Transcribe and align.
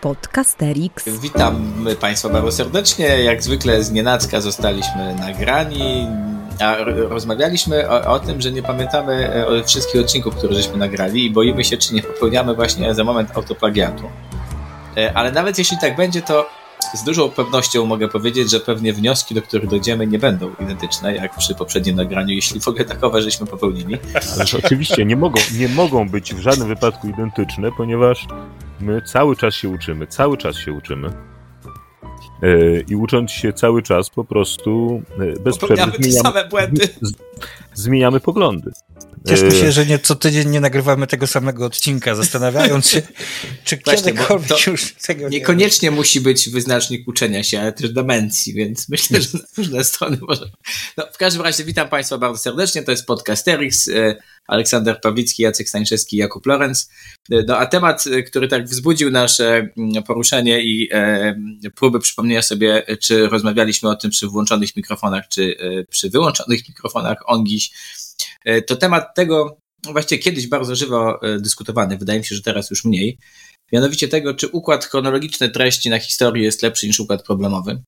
Podcasterix. 0.00 1.08
Witam 1.22 1.84
Państwa 2.00 2.28
bardzo 2.28 2.52
serdecznie. 2.52 3.04
Jak 3.04 3.42
zwykle 3.42 3.84
z 3.84 3.90
nienacka 3.90 4.40
zostaliśmy 4.40 5.14
nagrani, 5.20 6.06
a 6.60 6.76
rozmawialiśmy 6.84 7.90
o, 7.90 8.12
o, 8.12 8.20
tym, 8.20 8.40
że 8.40 8.52
nie 8.52 8.62
pamiętamy 8.62 9.32
e, 9.32 9.64
wszystkich 9.64 10.00
odcinków, 10.00 10.36
które 10.36 10.54
żeśmy 10.54 10.76
nagrali 10.76 11.24
i 11.24 11.30
boimy 11.30 11.64
się, 11.64 11.76
czy 11.76 11.94
nie 11.94 12.02
popełniamy 12.02 12.54
właśnie 12.54 12.94
za 12.94 13.04
moment 13.04 13.36
autoplagiatu. 13.36 14.10
E, 14.96 15.12
ale 15.16 15.32
nawet 15.32 15.58
jeśli 15.58 15.78
tak 15.78 15.96
będzie, 15.96 16.22
to 16.22 16.46
z 16.94 17.04
dużą 17.04 17.28
pewnością 17.28 17.86
mogę 17.86 18.08
powiedzieć, 18.08 18.50
że 18.50 18.60
pewnie 18.60 18.92
wnioski, 18.92 19.34
do 19.34 19.42
których 19.42 19.68
dojdziemy, 19.68 20.06
nie 20.06 20.18
będą 20.18 20.50
identyczne 20.60 21.14
jak 21.14 21.36
przy 21.36 21.54
poprzednim 21.54 21.96
nagraniu, 21.96 22.34
jeśli 22.34 22.60
w 22.60 22.68
ogóle 22.68 22.84
takowe 22.84 23.22
żeśmy 23.22 23.46
popełnili. 23.46 23.98
Ale 24.34 24.44
oczywiście 24.64 25.04
nie 25.04 25.16
mogą, 25.16 25.40
nie 25.58 25.68
mogą 25.68 26.08
być 26.08 26.34
w 26.34 26.40
żadnym 26.40 26.68
wypadku 26.68 27.08
identyczne, 27.08 27.72
ponieważ 27.76 28.26
my 28.80 29.02
cały 29.02 29.36
czas 29.36 29.54
się 29.54 29.68
uczymy, 29.68 30.06
cały 30.06 30.36
czas 30.36 30.56
się 30.56 30.72
uczymy. 30.72 31.08
E, 32.42 32.80
I 32.80 32.96
ucząc 32.96 33.30
się 33.30 33.52
cały 33.52 33.82
czas 33.82 34.10
po 34.10 34.24
prostu 34.24 35.02
bez 35.40 35.58
przerwy 35.58 35.92
zmieniamy, 35.98 36.40
zmieniamy 37.74 38.20
poglądy. 38.20 38.70
Cieszmy 39.28 39.50
się, 39.50 39.72
że 39.72 39.86
nie, 39.86 39.98
co 39.98 40.14
tydzień 40.14 40.48
nie 40.48 40.60
nagrywamy 40.60 41.06
tego 41.06 41.26
samego 41.26 41.66
odcinka, 41.66 42.14
zastanawiając 42.14 42.88
się, 42.88 43.02
czy 43.64 43.76
Właśnie, 43.84 44.12
kiedykolwiek 44.12 44.66
już 44.66 44.92
tego 44.92 45.22
nie 45.22 45.38
Niekoniecznie 45.38 45.90
musi 45.90 46.20
być 46.20 46.48
wyznacznik 46.48 47.08
uczenia 47.08 47.42
się, 47.42 47.60
ale 47.60 47.72
też 47.72 47.92
demencji, 47.92 48.54
więc 48.54 48.88
myślę, 48.88 49.20
że 49.20 49.28
na 49.38 49.44
różne 49.56 49.84
strony 49.84 50.18
może. 50.28 50.50
No, 50.96 51.06
w 51.12 51.18
każdym 51.18 51.42
razie 51.42 51.64
witam 51.64 51.88
Państwa 51.88 52.18
bardzo 52.18 52.38
serdecznie, 52.38 52.82
to 52.82 52.90
jest 52.90 53.06
Podcasterix, 53.06 53.88
e, 53.88 54.16
Aleksander 54.46 55.00
Pawlicki, 55.00 55.42
Jacek 55.42 55.68
Stańczewski, 55.68 56.16
Jakub 56.16 56.46
Lorenz. 56.46 56.90
E, 57.32 57.42
no 57.46 57.56
a 57.56 57.66
temat, 57.66 58.04
który 58.26 58.48
tak 58.48 58.64
wzbudził 58.64 59.10
nasze 59.10 59.68
mm, 59.78 60.02
poruszenie 60.02 60.62
i 60.62 60.88
e, 60.92 61.34
próby 61.74 62.00
przypomnienia 62.00 62.42
sobie, 62.42 62.86
czy 63.00 63.28
rozmawialiśmy 63.28 63.88
o 63.88 63.96
tym 63.96 64.10
przy 64.10 64.26
włączonych 64.26 64.76
mikrofonach, 64.76 65.28
czy 65.28 65.56
e, 65.58 65.84
przy 65.84 66.10
wyłączonych 66.10 66.68
mikrofonach, 66.68 67.18
on 67.26 67.46
dziś 67.46 67.70
to 68.66 68.76
temat 68.76 69.14
tego 69.14 69.58
właściwie 69.84 70.22
kiedyś 70.22 70.46
bardzo 70.46 70.76
żywo 70.76 71.22
e, 71.22 71.40
dyskutowany, 71.40 71.98
wydaje 71.98 72.18
mi 72.18 72.24
się, 72.24 72.34
że 72.34 72.42
teraz 72.42 72.70
już 72.70 72.84
mniej. 72.84 73.18
Mianowicie 73.72 74.08
tego, 74.08 74.34
czy 74.34 74.48
układ 74.48 74.84
chronologiczny 74.84 75.50
treści 75.50 75.90
na 75.90 75.98
historii 75.98 76.44
jest 76.44 76.62
lepszy 76.62 76.86
niż 76.86 77.00
układ 77.00 77.22
problemowy. 77.22 77.82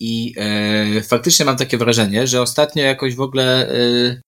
I 0.00 0.34
e, 0.36 1.02
faktycznie 1.02 1.44
mam 1.44 1.56
takie 1.56 1.78
wrażenie, 1.78 2.26
że 2.26 2.42
ostatnio 2.42 2.84
jakoś 2.84 3.14
w 3.14 3.20
ogóle 3.20 3.68
e, 3.68 4.20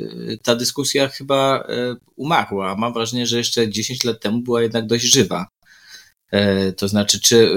e 0.00 0.36
ta 0.42 0.56
dyskusja 0.56 1.08
chyba 1.08 1.64
e, 1.68 1.96
umarła. 2.16 2.76
Mam 2.76 2.92
wrażenie, 2.92 3.26
że 3.26 3.38
jeszcze 3.38 3.68
10 3.68 4.04
lat 4.04 4.20
temu 4.20 4.40
była 4.42 4.62
jednak 4.62 4.86
dość 4.86 5.04
żywa. 5.04 5.48
To 6.76 6.88
znaczy, 6.88 7.20
czy 7.20 7.54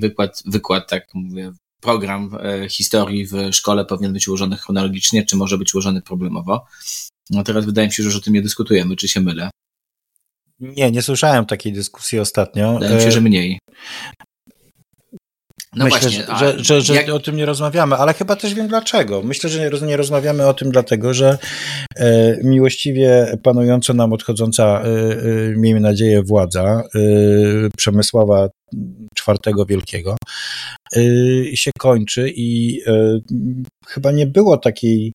wykład, 0.00 0.42
wykład, 0.46 0.90
tak 0.90 1.14
mówię, 1.14 1.52
program 1.80 2.38
e, 2.42 2.68
historii 2.68 3.26
w 3.26 3.34
szkole 3.52 3.84
powinien 3.84 4.12
być 4.12 4.28
ułożony 4.28 4.56
chronologicznie, 4.56 5.26
czy 5.26 5.36
może 5.36 5.58
być 5.58 5.74
ułożony 5.74 6.02
problemowo. 6.02 6.66
No 7.30 7.42
teraz 7.42 7.64
wydaje 7.64 7.88
mi 7.88 7.92
się, 7.94 8.02
że 8.02 8.06
już 8.06 8.16
o 8.16 8.20
tym 8.20 8.34
nie 8.34 8.42
dyskutujemy, 8.42 8.96
czy 8.96 9.08
się 9.08 9.20
mylę. 9.20 9.50
Nie, 10.60 10.90
nie 10.90 11.02
słyszałem 11.02 11.46
takiej 11.46 11.72
dyskusji 11.72 12.18
ostatnio. 12.18 12.74
Wydaje 12.74 12.96
mi 12.96 13.02
się, 13.02 13.10
że 13.10 13.20
mniej. 13.20 13.58
No 15.78 15.84
Myślę, 15.84 16.00
właśnie, 16.00 16.24
że, 16.38 16.64
że, 16.64 16.80
że 16.80 16.94
jak... 16.94 17.08
o 17.08 17.20
tym 17.20 17.36
nie 17.36 17.46
rozmawiamy, 17.46 17.96
ale 17.96 18.14
chyba 18.14 18.36
też 18.36 18.54
wiem 18.54 18.68
dlaczego. 18.68 19.22
Myślę, 19.22 19.50
że 19.50 19.86
nie 19.86 19.96
rozmawiamy 19.96 20.46
o 20.46 20.54
tym 20.54 20.70
dlatego, 20.70 21.14
że 21.14 21.38
e, 21.96 22.36
miłościwie 22.44 23.38
panująca 23.42 23.94
nam 23.94 24.12
odchodząca, 24.12 24.64
e, 24.64 24.84
e, 24.84 25.56
miejmy 25.56 25.80
nadzieję, 25.80 26.22
władza 26.22 26.82
e, 26.94 27.00
Przemysława 27.76 28.48
IV 29.28 29.64
Wielkiego 29.68 30.16
e, 30.96 31.00
się 31.56 31.70
kończy 31.78 32.32
i 32.36 32.80
e, 32.86 33.18
chyba 33.86 34.12
nie 34.12 34.26
było 34.26 34.56
takiej, 34.56 35.12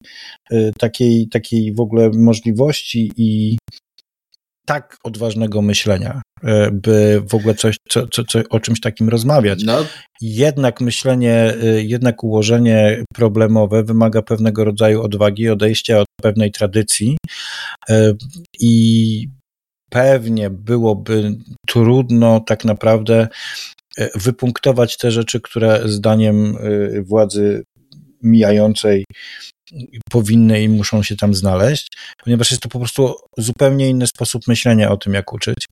takiej, 0.78 1.28
takiej 1.30 1.74
w 1.74 1.80
ogóle 1.80 2.12
możliwości 2.14 3.12
i 3.18 3.58
tak 4.66 4.98
odważnego 5.04 5.62
myślenia, 5.62 6.22
e, 6.44 6.72
by 6.72 7.24
w 7.30 7.36
ogóle 7.36 7.56
coś, 7.56 7.76
co, 7.90 8.08
co, 8.08 8.24
co, 8.24 8.40
o 8.50 8.60
czymś 8.60 8.82
takim 8.82 9.10
rozmawiać. 9.10 9.64
No. 9.64 9.86
Jednak 10.22 10.82
myślenie, 10.82 11.54
e, 11.64 11.84
jednak 11.84 12.24
ułożenie 12.24 13.04
problemowe 13.14 13.84
wymaga 13.84 14.22
pewnego 14.22 14.64
rodzaju 14.64 15.02
odwagi, 15.02 15.50
odejścia 15.50 16.00
od 16.00 16.08
pewnej 16.22 16.52
tradycji 16.52 17.18
e, 17.90 18.14
i 18.60 19.28
pewnie 19.90 20.50
byłoby 20.50 21.36
trudno 21.68 22.40
tak 22.40 22.66
naprawdę 22.66 23.28
wypunktować 24.16 24.98
te 24.98 25.12
rzeczy, 25.12 25.42
które 25.42 25.82
zdaniem 25.86 26.58
władzy 27.04 27.64
mijającej 28.22 29.06
powinny 30.10 30.64
i 30.64 30.70
muszą 30.70 31.04
się 31.04 31.16
tam 31.16 31.36
znaleźć, 31.36 31.88
ponieważ 32.24 32.52
jest 32.52 32.64
to 32.64 32.70
po 32.70 32.80
prostu 32.80 33.16
zupełnie 33.38 33.90
inny 33.90 34.08
sposób 34.08 34.48
myślenia 34.48 34.92
o 34.92 34.98
tym, 34.98 35.14
jak 35.14 35.34
uczyć. 35.34 35.68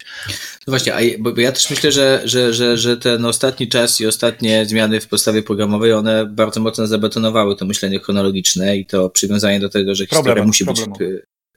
No 0.68 0.72
właśnie, 0.72 0.96
a 0.96 1.00
bo 1.20 1.40
ja 1.42 1.52
też 1.52 1.70
myślę, 1.70 1.92
że, 1.92 2.22
że, 2.26 2.54
że, 2.54 2.78
że 2.78 2.98
ten 2.98 3.26
ostatni 3.26 3.68
czas 3.68 4.02
i 4.02 4.08
ostatnie 4.08 4.66
zmiany 4.66 5.02
w 5.02 5.08
podstawie 5.08 5.44
programowej, 5.44 5.94
one 5.94 6.26
bardzo 6.26 6.60
mocno 6.60 6.88
zabetonowały 6.88 7.56
to 7.56 7.66
myślenie 7.66 8.00
chronologiczne 8.00 8.78
i 8.78 8.86
to 8.86 9.10
przywiązanie 9.10 9.60
do 9.60 9.70
tego, 9.70 9.96
że 9.96 10.04
historia 10.04 10.24
problem, 10.24 10.48
musi 10.48 10.66
być 10.66 10.82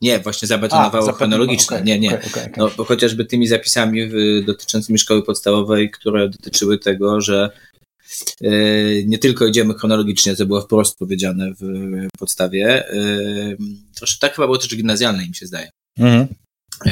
nie, 0.03 0.19
właśnie 0.19 0.49
zabetonowało 0.49 1.13
chronologicznie. 1.13 1.77
Okay, 1.77 1.85
nie, 1.85 1.99
nie. 1.99 2.09
Okay, 2.09 2.27
okay, 2.27 2.53
no, 2.57 2.71
bo 2.77 2.85
chociażby 2.85 3.25
tymi 3.25 3.47
zapisami 3.47 4.11
dotyczącymi 4.47 4.99
szkoły 4.99 5.23
podstawowej, 5.23 5.91
które 5.91 6.29
dotyczyły 6.29 6.79
tego, 6.79 7.21
że 7.21 7.51
nie 9.07 9.19
tylko 9.19 9.47
idziemy 9.47 9.75
chronologicznie, 9.75 10.37
co 10.37 10.47
było 10.47 10.61
wprost 10.61 10.99
powiedziane 10.99 11.53
w 11.61 12.09
podstawie. 12.19 12.85
Troszkę 13.95 14.21
tak 14.21 14.35
chyba 14.35 14.47
było 14.47 14.59
też 14.59 14.77
gimnazjalne, 14.77 15.29
mi 15.29 15.35
się 15.35 15.47
zdaje. 15.47 15.71
Mhm. 15.99 16.27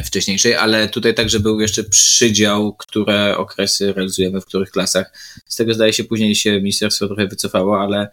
Wcześniejszej, 0.04 0.54
ale 0.54 0.88
tutaj 0.88 1.14
także 1.14 1.40
był 1.40 1.60
jeszcze 1.60 1.84
przydział, 1.84 2.76
które 2.76 3.36
okresy 3.36 3.92
realizujemy 3.92 4.40
w 4.40 4.44
których 4.44 4.70
klasach. 4.70 5.12
Z 5.46 5.56
tego 5.56 5.74
zdaje 5.74 5.92
się 5.92 6.04
później 6.04 6.34
się 6.34 6.56
ministerstwo 6.56 7.06
trochę 7.06 7.26
wycofało, 7.26 7.80
ale 7.80 8.08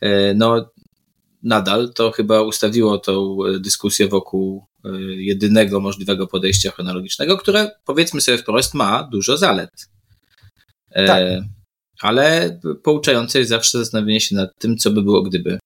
e, 0.00 0.34
no 0.34 0.70
nadal 1.42 1.92
to 1.94 2.10
chyba 2.10 2.42
ustawiło 2.42 2.98
tą 2.98 3.38
dyskusję 3.60 4.08
wokół 4.08 4.66
e, 4.84 4.88
jedynego 5.02 5.80
możliwego 5.80 6.26
podejścia 6.26 6.70
chronologicznego, 6.70 7.38
które 7.38 7.70
powiedzmy 7.84 8.20
sobie 8.20 8.38
wprost 8.38 8.74
ma 8.74 9.08
dużo 9.12 9.36
zalet. 9.36 9.88
Tak 10.90 11.22
ale 12.00 12.58
pouczające 12.82 13.38
jest 13.38 13.48
zawsze 13.48 13.78
zastanowienie 13.78 14.20
się 14.20 14.36
nad 14.36 14.58
tym, 14.58 14.76
co 14.76 14.90
by 14.90 15.02
było 15.02 15.22
gdyby 15.22 15.58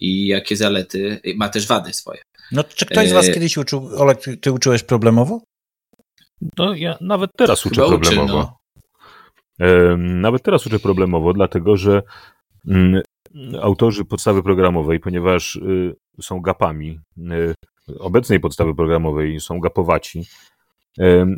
i 0.00 0.26
jakie 0.26 0.56
zalety, 0.56 1.20
ma 1.36 1.48
też 1.48 1.66
wady 1.66 1.92
swoje. 1.92 2.22
No, 2.52 2.64
czy 2.64 2.86
ktoś 2.86 3.08
z 3.08 3.12
was 3.12 3.28
e... 3.28 3.32
kiedyś 3.32 3.56
uczył, 3.56 3.88
Olek, 3.96 4.20
ty, 4.20 4.36
ty 4.36 4.52
uczyłeś 4.52 4.82
problemowo? 4.82 5.40
No, 6.58 6.74
ja 6.74 6.98
nawet 7.00 7.30
teraz 7.36 7.66
uczę 7.66 7.74
Chyba 7.74 7.98
problemowo. 7.98 8.38
Uczy, 8.38 8.50
no. 9.58 9.96
Nawet 9.96 10.42
teraz 10.42 10.66
uczę 10.66 10.78
problemowo, 10.78 11.32
dlatego 11.32 11.76
że 11.76 12.02
mm, 12.68 13.02
autorzy 13.60 14.04
podstawy 14.04 14.42
programowej, 14.42 15.00
ponieważ 15.00 15.56
y, 15.56 15.94
są 16.22 16.40
gapami 16.40 17.00
y, 17.18 17.54
obecnej 17.98 18.40
podstawy 18.40 18.74
programowej, 18.74 19.40
są 19.40 19.60
gapowaci, 19.60 20.24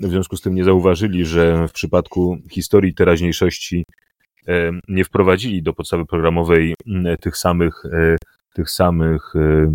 w 0.03 0.09
związku 0.09 0.37
z 0.37 0.41
tym 0.41 0.55
nie 0.55 0.65
zauważyli, 0.65 1.25
że 1.27 1.69
w 1.69 1.73
przypadku 1.73 2.39
historii 2.51 2.95
teraźniejszości 2.95 3.85
nie 4.89 5.05
wprowadzili 5.05 5.63
do 5.63 5.73
podstawy 5.73 6.07
programowej 6.07 6.75
tych 7.21 7.37
samych, 7.37 7.85
e, 7.85 8.17
tych 8.55 8.71
samych 8.71 9.33
e, 9.37 9.75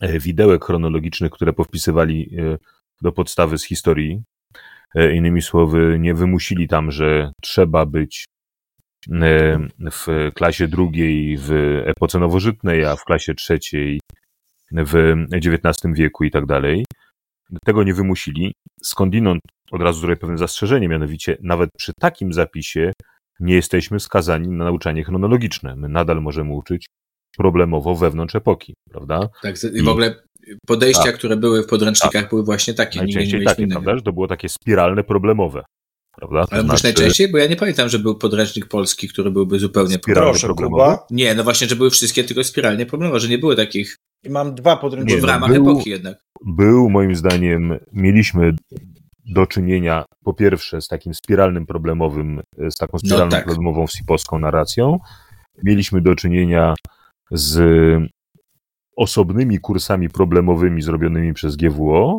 e, 0.00 0.18
widełek 0.18 0.64
chronologicznych, 0.64 1.30
które 1.30 1.52
powpisywali 1.52 2.36
do 3.02 3.12
podstawy 3.12 3.58
z 3.58 3.64
historii. 3.64 4.22
Innymi 5.14 5.42
słowy, 5.42 5.96
nie 6.00 6.14
wymusili 6.14 6.68
tam, 6.68 6.90
że 6.90 7.32
trzeba 7.42 7.86
być 7.86 8.24
w 9.92 10.30
klasie 10.34 10.68
drugiej 10.68 11.36
w 11.38 11.52
epoce 11.84 12.18
nowożytnej, 12.18 12.84
a 12.84 12.96
w 12.96 13.04
klasie 13.04 13.34
trzeciej 13.34 14.00
w 14.72 15.14
XIX 15.32 15.94
wieku 15.94 16.24
i 16.24 16.30
tak 16.30 16.46
dalej. 16.46 16.84
Tego 17.64 17.84
nie 17.84 17.94
wymusili. 17.94 18.54
Skądinąd 18.82 19.42
od 19.70 19.82
razu 19.82 20.00
zrobię 20.00 20.16
pewne 20.16 20.38
zastrzeżenie, 20.38 20.88
mianowicie 20.88 21.36
nawet 21.42 21.70
przy 21.76 21.92
takim 22.00 22.32
zapisie 22.32 22.92
nie 23.40 23.54
jesteśmy 23.54 24.00
skazani 24.00 24.48
na 24.48 24.64
nauczanie 24.64 25.04
chronologiczne. 25.04 25.76
My 25.76 25.88
nadal 25.88 26.22
możemy 26.22 26.52
uczyć 26.52 26.86
problemowo 27.36 27.94
wewnątrz 27.94 28.34
epoki, 28.34 28.74
prawda? 28.90 29.28
Tak, 29.42 29.56
i 29.74 29.82
w 29.82 29.88
ogóle 29.88 30.22
podejścia, 30.66 31.02
tak. 31.02 31.14
które 31.14 31.36
były 31.36 31.62
w 31.62 31.66
podręcznikach, 31.66 32.22
tak. 32.22 32.30
były 32.30 32.44
właśnie 32.44 32.74
takie. 32.74 32.98
Najczęściej 32.98 33.40
nie 33.40 33.46
takie, 33.46 33.66
prawda? 33.66 33.96
Że 33.96 34.02
to 34.02 34.12
było 34.12 34.28
takie 34.28 34.48
spiralne 34.48 35.04
problemowe. 35.04 35.64
Prawda? 36.16 36.46
To 36.46 36.52
Ale 36.52 36.62
znaczy... 36.62 36.84
najczęściej, 36.84 37.28
bo 37.28 37.38
ja 37.38 37.46
nie 37.46 37.56
pamiętam, 37.56 37.88
że 37.88 37.98
był 37.98 38.18
podręcznik 38.18 38.66
polski, 38.66 39.08
który 39.08 39.30
byłby 39.30 39.58
zupełnie 39.58 39.94
spiralny 39.94 40.40
problemowy. 40.40 40.96
Nie, 41.10 41.34
no 41.34 41.44
właśnie, 41.44 41.68
że 41.68 41.76
były 41.76 41.90
wszystkie 41.90 42.24
tylko 42.24 42.44
spiralnie 42.44 42.86
problemowe, 42.86 43.20
że 43.20 43.28
nie 43.28 43.38
były 43.38 43.56
takich. 43.56 43.96
I 44.24 44.30
mam 44.30 44.54
dwa 44.54 44.76
podręczniki. 44.76 45.20
w 45.20 45.24
ramach 45.24 45.52
był, 45.52 45.70
epoki 45.70 45.90
jednak. 45.90 46.18
Był, 46.46 46.90
moim 46.90 47.14
zdaniem, 47.14 47.78
mieliśmy 47.92 48.54
do 49.26 49.46
czynienia 49.46 50.04
po 50.24 50.34
pierwsze 50.34 50.80
z 50.80 50.88
takim 50.88 51.14
spiralnym 51.14 51.66
problemowym, 51.66 52.40
z 52.70 52.74
taką 52.74 52.98
spiralną 52.98 53.24
no 53.24 53.30
tak. 53.30 53.44
problemową 53.44 53.86
sipowską 53.86 54.38
narracją. 54.38 54.98
Mieliśmy 55.62 56.00
do 56.00 56.14
czynienia 56.14 56.74
z 57.30 57.62
osobnymi 58.96 59.58
kursami 59.58 60.08
problemowymi 60.08 60.82
zrobionymi 60.82 61.34
przez 61.34 61.56
GWO 61.56 62.18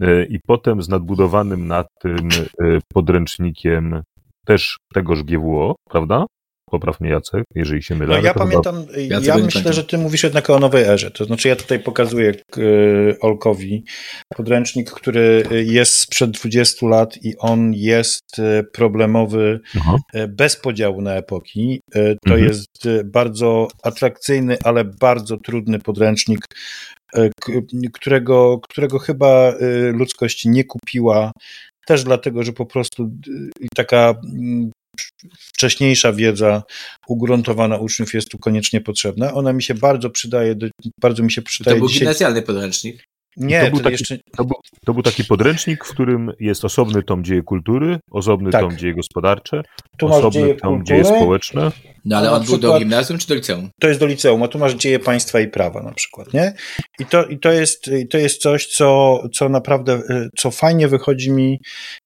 e, 0.00 0.24
i 0.24 0.38
potem 0.46 0.82
z 0.82 0.88
nadbudowanym 0.88 1.66
na 1.66 1.84
tym 2.00 2.28
e, 2.60 2.78
podręcznikiem 2.92 4.02
też 4.46 4.78
tegoż 4.94 5.22
GWO, 5.22 5.74
prawda? 5.90 6.26
Popraw 6.74 7.00
mnie 7.00 7.10
Jacek, 7.10 7.44
jeżeli 7.54 7.82
się 7.82 7.94
mylę. 7.94 8.16
No 8.16 8.22
ja 8.22 8.34
pamiętam, 8.34 8.86
chyba... 8.86 9.20
ja 9.22 9.38
myślę, 9.38 9.72
że 9.72 9.84
ty 9.84 9.98
mówisz 9.98 10.22
jednak 10.22 10.50
o 10.50 10.58
nowej 10.58 10.84
erze. 10.84 11.10
To 11.10 11.24
znaczy 11.24 11.48
ja 11.48 11.56
tutaj 11.56 11.80
pokazuję 11.80 12.30
e, 12.30 12.60
Olkowi 13.20 13.84
podręcznik, 14.36 14.90
który 14.90 15.42
jest 15.50 15.96
sprzed 15.96 16.30
20 16.30 16.86
lat 16.86 17.16
i 17.22 17.38
on 17.38 17.72
jest 17.74 18.24
problemowy 18.72 19.60
Aha. 19.76 19.96
bez 20.28 20.56
podziału 20.56 21.02
na 21.02 21.14
epoki. 21.14 21.80
To 21.94 22.34
mhm. 22.34 22.44
jest 22.44 22.88
bardzo 23.04 23.68
atrakcyjny, 23.82 24.56
ale 24.64 24.84
bardzo 24.84 25.36
trudny 25.36 25.78
podręcznik, 25.78 26.44
którego, 27.92 28.60
którego 28.60 28.98
chyba 28.98 29.52
ludzkość 29.92 30.44
nie 30.44 30.64
kupiła 30.64 31.32
też 31.86 32.04
dlatego, 32.04 32.42
że 32.42 32.52
po 32.52 32.66
prostu 32.66 33.10
taka 33.74 34.14
mm, 34.32 34.70
wcześniejsza 35.28 36.12
wiedza 36.12 36.62
ugruntowana 37.08 37.78
uczniów 37.78 38.14
jest 38.14 38.28
tu 38.28 38.38
koniecznie 38.38 38.80
potrzebna. 38.80 39.34
Ona 39.34 39.52
mi 39.52 39.62
się 39.62 39.74
bardzo 39.74 40.10
przydaje, 40.10 40.54
bardzo 41.00 41.22
mi 41.22 41.32
się 41.32 41.42
przydaje. 41.42 41.74
To 41.74 41.78
był 41.78 41.88
dzisiaj... 41.88 42.00
gimnazjalny 42.00 42.42
podręcznik. 42.42 43.04
Nie, 43.36 43.64
to 43.64 43.70
był, 43.70 43.80
taki, 43.80 43.92
jeszcze... 43.92 44.18
to, 44.36 44.44
był, 44.44 44.56
to 44.84 44.94
był, 44.94 45.02
taki 45.02 45.24
podręcznik, 45.24 45.84
w 45.84 45.90
którym 45.90 46.32
jest 46.40 46.64
osobny 46.64 47.02
tom 47.02 47.24
dzieje 47.24 47.42
kultury, 47.42 47.98
osobny 48.10 48.50
tak. 48.50 48.60
tom 48.60 48.78
dzieje 48.78 48.94
gospodarcze, 48.94 49.62
tu 49.98 50.06
osobny 50.06 50.40
dzieje 50.40 50.54
tom 50.54 50.76
kultury. 50.76 51.02
dzieje 51.02 51.16
społeczne. 51.16 51.72
No 52.04 52.16
ale 52.16 52.30
on 52.30 52.44
był 52.44 52.58
do 52.58 52.78
gimnazjum 52.78 53.18
czy 53.18 53.28
do 53.28 53.34
liceum? 53.34 53.70
To 53.80 53.88
jest 53.88 54.00
do 54.00 54.06
liceum, 54.06 54.42
a 54.42 54.48
tu 54.48 54.58
masz 54.58 54.74
dzieje 54.74 54.98
państwa 54.98 55.40
i 55.40 55.48
prawa 55.48 55.82
na 55.82 55.92
przykład, 55.92 56.32
nie? 56.32 56.52
I 56.98 57.06
to, 57.06 57.24
i 57.24 57.38
to, 57.38 57.52
jest, 57.52 57.90
to 58.10 58.18
jest 58.18 58.42
coś, 58.42 58.66
co, 58.66 59.20
co 59.32 59.48
naprawdę, 59.48 60.02
co 60.38 60.50
fajnie 60.50 60.88
wychodzi 60.88 61.30
mi, 61.30 61.60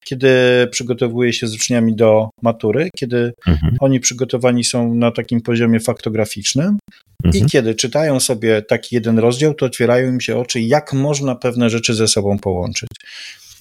kiedy 0.05 0.29
przygotowuję 0.71 1.33
się 1.33 1.47
z 1.47 1.55
uczniami 1.55 1.97
do 1.97 2.29
matury, 2.43 2.89
kiedy 2.97 3.33
mhm. 3.47 3.77
oni 3.81 4.01
przygotowani 4.01 4.65
są 4.65 4.95
na 4.95 5.11
takim 5.11 5.41
poziomie 5.41 5.81
faktograficznym 5.81 6.79
mhm. 7.25 7.45
i 7.45 7.51
kiedy 7.51 7.75
czytają 7.75 8.21
sobie 8.21 8.63
taki 8.63 8.95
jeden 8.95 9.19
rozdział, 9.19 9.55
to 9.55 9.67
otwierają 9.67 10.09
im 10.09 10.21
się 10.21 10.37
oczy, 10.37 10.61
jak 10.61 10.93
można 10.93 11.35
pewne 11.35 11.71
rzeczy 11.71 11.95
ze 11.95 12.09
sobą 12.09 12.39
połączyć 12.39 12.89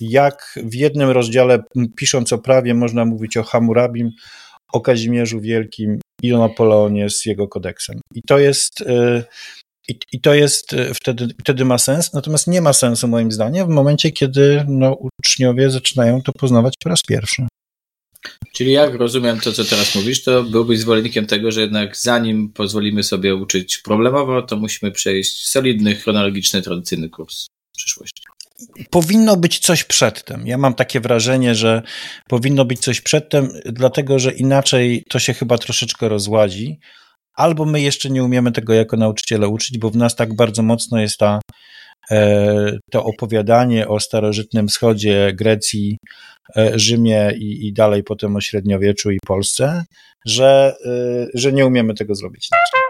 jak 0.01 0.60
w 0.63 0.75
jednym 0.75 1.10
rozdziale, 1.10 1.63
pisząc 1.95 2.34
o 2.34 2.38
prawie, 2.38 2.74
można 2.74 3.06
mówić 3.06 3.38
o 3.38 3.44
Hammurabim, 3.44 4.12
o 4.74 4.81
Kazimierzu 4.81 5.42
Wielkim 5.42 6.00
i 6.21 6.33
o 6.33 6.39
Napoleonie 6.39 7.09
z 7.09 7.25
jego 7.25 7.47
kodeksem. 7.47 8.01
I 8.15 8.21
to 8.21 8.39
jest. 8.39 8.81
Y, 8.81 9.23
I, 9.89 9.99
I, 10.11 10.21
to 10.21 10.33
jest 10.33 10.73
y, 10.73 10.93
wtedy, 10.93 11.27
wtedy 11.41 11.65
ma 11.65 11.77
sens, 11.77 12.13
natomiast 12.13 12.47
nie 12.47 12.61
ma 12.61 12.73
sensu 12.73 13.07
moim 13.07 13.31
zdaniem 13.31 13.67
w 13.67 13.69
momencie, 13.69 14.11
kiedy 14.11 14.65
no, 14.67 14.97
uczniowie 15.19 15.69
zaczynają 15.69 16.21
to 16.21 16.31
poznawać 16.31 16.73
po 16.83 16.89
raz 16.89 17.01
pierwszy. 17.03 17.47
Czyli 18.53 18.71
jak 18.71 18.95
rozumiem 18.95 19.39
to, 19.39 19.53
co 19.53 19.65
teraz 19.65 19.95
mówisz, 19.95 20.23
to 20.23 20.43
byłbyś 20.43 20.79
zwolennikiem 20.79 21.25
tego, 21.25 21.51
że 21.51 21.61
jednak 21.61 21.97
zanim 21.97 22.49
pozwolimy 22.49 23.03
sobie 23.03 23.35
uczyć 23.35 23.77
problemowo, 23.77 24.41
to 24.41 24.57
musimy 24.57 24.91
przejść 24.91 25.47
solidny, 25.47 25.95
chronologiczny, 25.95 26.61
tradycyjny 26.61 27.09
kurs 27.09 27.45
w 27.45 27.77
przyszłości 27.77 28.23
powinno 28.89 29.38
być 29.38 29.59
coś 29.59 29.83
przedtem. 29.83 30.48
Ja 30.48 30.57
mam 30.57 30.74
takie 30.74 31.00
wrażenie, 31.00 31.56
że 31.56 31.81
powinno 32.27 32.65
być 32.65 32.80
coś 32.80 33.01
przedtem, 33.01 33.50
dlatego 33.65 34.19
że 34.19 34.31
inaczej 34.31 35.04
to 35.09 35.19
się 35.19 35.33
chyba 35.33 35.57
troszeczkę 35.57 36.09
rozładzi. 36.09 36.80
Albo 37.33 37.65
my 37.65 37.81
jeszcze 37.81 38.09
nie 38.09 38.24
umiemy 38.24 38.51
tego 38.51 38.74
jako 38.74 38.98
nauczyciele 38.98 39.48
uczyć, 39.48 39.77
bo 39.77 39.89
w 39.89 39.95
nas 39.95 40.15
tak 40.15 40.36
bardzo 40.36 40.63
mocno 40.63 41.00
jest 41.00 41.18
ta, 41.18 41.39
e, 42.12 42.77
to 42.92 43.04
opowiadanie 43.04 43.88
o 43.88 44.00
starożytnym 44.00 44.68
wschodzie, 44.68 45.33
Grecji, 45.33 45.98
e, 46.56 46.80
Rzymie 46.80 47.33
i, 47.38 47.68
i 47.68 47.74
dalej 47.74 48.03
potem 48.03 48.36
o 48.36 48.42
średniowieczu 48.42 49.12
i 49.12 49.18
Polsce, 49.27 49.83
że, 50.25 50.75
e, 50.86 51.27
że 51.33 51.53
nie 51.53 51.65
umiemy 51.65 51.94
tego 51.94 52.15
zrobić 52.15 52.48
inaczej. 52.51 52.87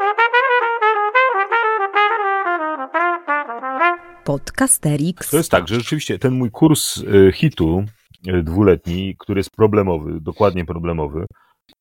Podcasterix. 4.27 5.29
To 5.29 5.37
jest 5.37 5.51
tak, 5.51 5.67
że 5.67 5.75
rzeczywiście 5.75 6.19
ten 6.19 6.33
mój 6.33 6.51
kurs 6.51 6.97
y, 6.97 7.31
hitu 7.33 7.85
y, 8.27 8.43
dwuletni, 8.43 9.15
który 9.19 9.39
jest 9.39 9.49
problemowy, 9.51 10.21
dokładnie 10.21 10.65
problemowy, 10.65 11.25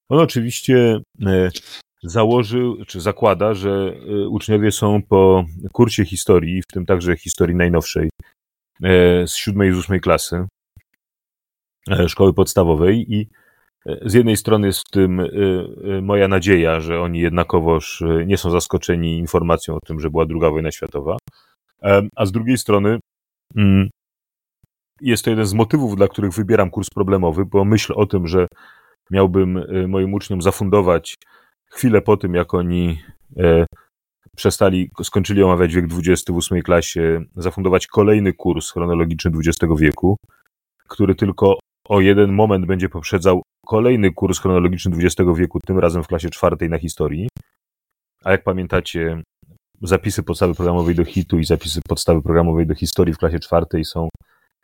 on 0.09 0.21
oczywiście 0.21 1.01
y, 1.27 1.51
założył, 2.03 2.85
czy 2.85 3.01
zakłada, 3.01 3.55
że 3.55 3.93
uczniowie 4.31 4.73
są 4.73 5.03
po 5.03 5.45
kursie 5.73 6.05
historii, 6.05 6.63
w 6.63 6.73
tym 6.73 6.87
także 6.87 7.17
historii 7.17 7.57
najnowszej, 7.57 8.11
z 9.27 9.35
siódmej 9.35 9.71
i 9.71 9.73
ósmej 9.73 10.01
klasy 10.01 10.47
szkoły 12.07 12.35
podstawowej 12.35 13.15
i 13.15 13.29
z 14.05 14.15
jednej 14.15 14.37
strony 14.37 14.67
jest 14.67 14.81
w 14.89 14.91
tym 14.91 15.29
moja 16.03 16.29
nadzieja, 16.29 16.81
że 16.81 17.01
oni 17.01 17.21
jednakowoż 17.21 18.03
nie 18.27 18.37
są 18.37 18.51
zaskoczeni 18.51 19.19
informacją 19.19 19.75
o 19.75 19.81
tym, 19.81 20.01
że 20.01 20.11
była 20.11 20.27
druga 20.27 20.51
wojna 20.51 20.73
światowa, 20.73 21.17
a 22.17 22.27
z 22.27 22.33
drugiej 22.33 22.59
strony 22.59 22.99
mm, 23.57 23.89
jest 25.01 25.25
to 25.25 25.31
jeden 25.31 25.47
z 25.47 25.55
motywów, 25.55 25.97
dla 25.97 26.09
których 26.09 26.33
wybieram 26.33 26.71
kurs 26.71 26.91
problemowy, 26.91 27.45
bo 27.45 27.65
myśl 27.65 27.93
o 27.97 28.07
tym, 28.07 28.27
że 28.27 28.47
miałbym 29.11 29.57
y, 29.57 29.89
moim 29.89 30.15
uczniom 30.15 30.43
zafundować 30.43 31.15
chwilę 31.71 32.03
po 32.03 32.17
tym, 32.17 32.35
jak 32.35 32.55
oni 32.55 33.01
e, 33.37 33.67
przestali, 34.37 34.91
skończyli 35.03 35.43
omawiać 35.43 35.75
wiek 35.75 35.85
XX 35.85 36.49
klasie, 36.65 37.25
zafundować 37.37 37.87
kolejny 37.87 38.33
kurs 38.33 38.73
chronologiczny 38.73 39.31
XX 39.47 39.73
wieku, 39.79 40.17
który 40.89 41.15
tylko 41.15 41.59
o 41.89 42.01
jeden 42.01 42.33
moment 42.33 42.67
będzie 42.67 42.89
poprzedzał 42.89 43.43
kolejny 43.67 44.13
kurs 44.13 44.41
chronologiczny 44.41 44.97
XX 44.97 45.31
wieku, 45.37 45.61
tym 45.61 45.79
razem 45.79 46.05
w 46.05 46.07
klasie 46.07 46.31
czwartej 46.31 46.71
na 46.71 46.79
historii. 46.79 47.29
A 48.25 48.31
jak 48.31 48.43
pamiętacie, 48.45 49.23
zapisy 49.83 50.23
podstawy 50.23 50.55
programowej 50.55 50.95
do 50.95 51.05
hitu 51.05 51.39
i 51.39 51.45
zapisy 51.45 51.81
podstawy 51.89 52.23
programowej 52.23 52.67
do 52.67 52.75
historii 52.75 53.15
w 53.15 53.19
klasie 53.19 53.39
czwartej 53.39 53.85
są 53.85 54.09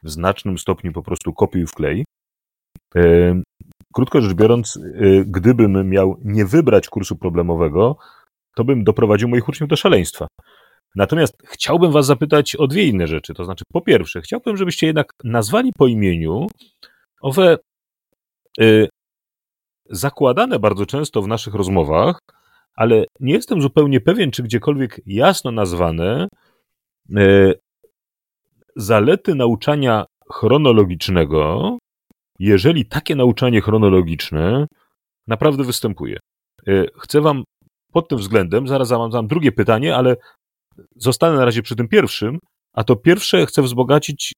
w 0.02 0.10
znacznym 0.10 0.58
stopniu 0.58 0.92
po 0.92 1.02
prostu 1.02 1.32
kopiuj 1.32 1.66
w 1.66 1.72
klej. 1.72 2.04
Krótko 3.94 4.20
rzecz 4.20 4.34
biorąc, 4.34 4.76
e, 4.76 5.24
gdybym 5.24 5.88
miał 5.88 6.16
nie 6.24 6.46
wybrać 6.46 6.88
kursu 6.88 7.16
problemowego, 7.16 7.96
to 8.56 8.64
bym 8.64 8.84
doprowadził 8.84 9.28
moich 9.28 9.48
uczniów 9.48 9.70
do 9.70 9.76
szaleństwa. 9.76 10.26
Natomiast 10.96 11.42
chciałbym 11.46 11.92
Was 11.92 12.06
zapytać 12.06 12.56
o 12.56 12.66
dwie 12.66 12.86
inne 12.86 13.06
rzeczy. 13.06 13.34
To 13.34 13.44
znaczy, 13.44 13.64
po 13.72 13.80
pierwsze, 13.80 14.20
chciałbym, 14.20 14.56
żebyście 14.56 14.86
jednak 14.86 15.12
nazwali 15.24 15.72
po 15.78 15.86
imieniu 15.86 16.46
owe 17.20 17.58
y, 18.60 18.88
zakładane 19.90 20.58
bardzo 20.58 20.86
często 20.86 21.22
w 21.22 21.28
naszych 21.28 21.54
rozmowach 21.54 22.18
ale 22.74 23.04
nie 23.20 23.34
jestem 23.34 23.62
zupełnie 23.62 24.00
pewien, 24.00 24.30
czy 24.30 24.42
gdziekolwiek 24.42 25.00
jasno 25.06 25.50
nazwane 25.50 26.28
e, 27.16 27.52
zalety 28.76 29.34
nauczania 29.34 30.04
chronologicznego, 30.30 31.78
jeżeli 32.38 32.86
takie 32.86 33.14
nauczanie 33.16 33.60
chronologiczne 33.60 34.66
naprawdę 35.26 35.64
występuje. 35.64 36.18
E, 36.66 36.84
chcę 37.00 37.20
Wam 37.20 37.44
pod 37.92 38.08
tym 38.08 38.18
względem, 38.18 38.68
zaraz 38.68 38.90
mam 38.90 39.26
drugie 39.26 39.52
pytanie, 39.52 39.96
ale 39.96 40.16
zostanę 40.96 41.36
na 41.36 41.44
razie 41.44 41.62
przy 41.62 41.76
tym 41.76 41.88
pierwszym, 41.88 42.38
a 42.72 42.84
to 42.84 42.96
pierwsze 42.96 43.46
chcę 43.46 43.62
wzbogacić 43.62 44.32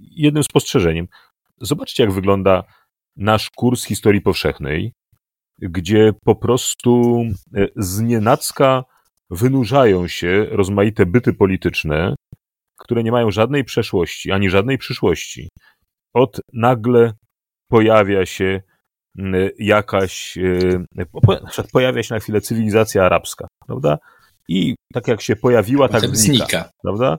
jednym 0.00 0.42
spostrzeżeniem. 0.42 1.06
Zobaczcie, 1.60 2.02
jak 2.02 2.12
wygląda 2.12 2.64
nasz 3.16 3.50
kurs 3.50 3.84
historii 3.84 4.20
powszechnej 4.20 4.92
gdzie 5.58 6.12
po 6.24 6.36
prostu 6.36 7.22
e, 7.56 7.66
z 7.76 8.00
nienacka 8.00 8.84
wynurzają 9.30 10.08
się 10.08 10.46
rozmaite 10.50 11.06
byty 11.06 11.32
polityczne, 11.32 12.14
które 12.78 13.02
nie 13.02 13.12
mają 13.12 13.30
żadnej 13.30 13.64
przeszłości 13.64 14.32
ani 14.32 14.50
żadnej 14.50 14.78
przyszłości. 14.78 15.48
Od 16.14 16.40
nagle 16.52 17.12
pojawia 17.68 18.26
się 18.26 18.62
jakaś, 19.58 20.38
e, 20.38 21.64
pojawia 21.72 22.02
się 22.02 22.14
na 22.14 22.20
chwilę 22.20 22.40
cywilizacja 22.40 23.04
arabska, 23.04 23.46
prawda? 23.66 23.98
I 24.48 24.74
tak 24.92 25.08
jak 25.08 25.20
się 25.20 25.36
pojawiła, 25.36 25.88
tak 25.88 26.00
znika, 26.00 26.16
znika, 26.16 26.70
prawda? 26.82 27.18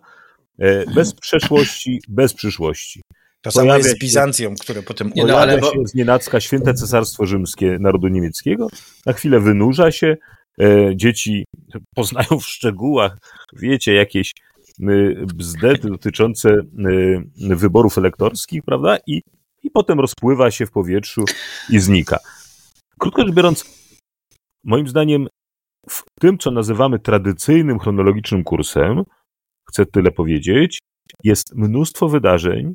E, 0.60 0.94
bez 0.94 1.13
przeszłości, 1.13 2.01
bez 2.08 2.34
przyszłości. 2.34 3.01
To 3.45 3.51
samo 3.51 3.77
jest 3.77 3.89
z 3.89 3.99
Bizancją, 3.99 4.55
które 4.55 4.83
potem 4.83 5.11
nie, 5.15 5.25
no, 5.25 5.37
ale 5.37 5.57
bo... 5.57 5.73
się 5.73 5.87
z 5.87 5.93
nienacka 5.93 6.39
święte 6.39 6.73
cesarstwo 6.73 7.25
rzymskie 7.25 7.77
narodu 7.79 8.07
niemieckiego, 8.07 8.67
na 9.05 9.13
chwilę 9.13 9.39
wynurza 9.39 9.91
się, 9.91 10.17
e, 10.61 10.95
dzieci 10.95 11.45
poznają 11.95 12.39
w 12.39 12.45
szczegółach, 12.45 13.17
wiecie, 13.53 13.93
jakieś 13.93 14.31
bzdety 15.35 15.89
dotyczące 15.89 16.55
wyborów 17.35 17.97
elektorskich, 17.97 18.63
prawda? 18.63 18.97
I, 19.07 19.21
i 19.63 19.71
potem 19.71 19.99
rozpływa 19.99 20.51
się 20.51 20.65
w 20.65 20.71
powietrzu 20.71 21.25
i 21.69 21.79
znika. 21.79 22.19
Krótko 22.99 23.21
rzecz 23.21 23.35
biorąc, 23.35 23.65
moim 24.63 24.87
zdaniem, 24.87 25.27
w 25.89 26.03
tym, 26.19 26.37
co 26.37 26.51
nazywamy 26.51 26.99
tradycyjnym 26.99 27.79
chronologicznym 27.79 28.43
kursem, 28.43 29.03
chcę 29.69 29.85
tyle 29.85 30.11
powiedzieć, 30.11 30.79
jest 31.23 31.55
mnóstwo 31.55 32.09
wydarzeń, 32.09 32.73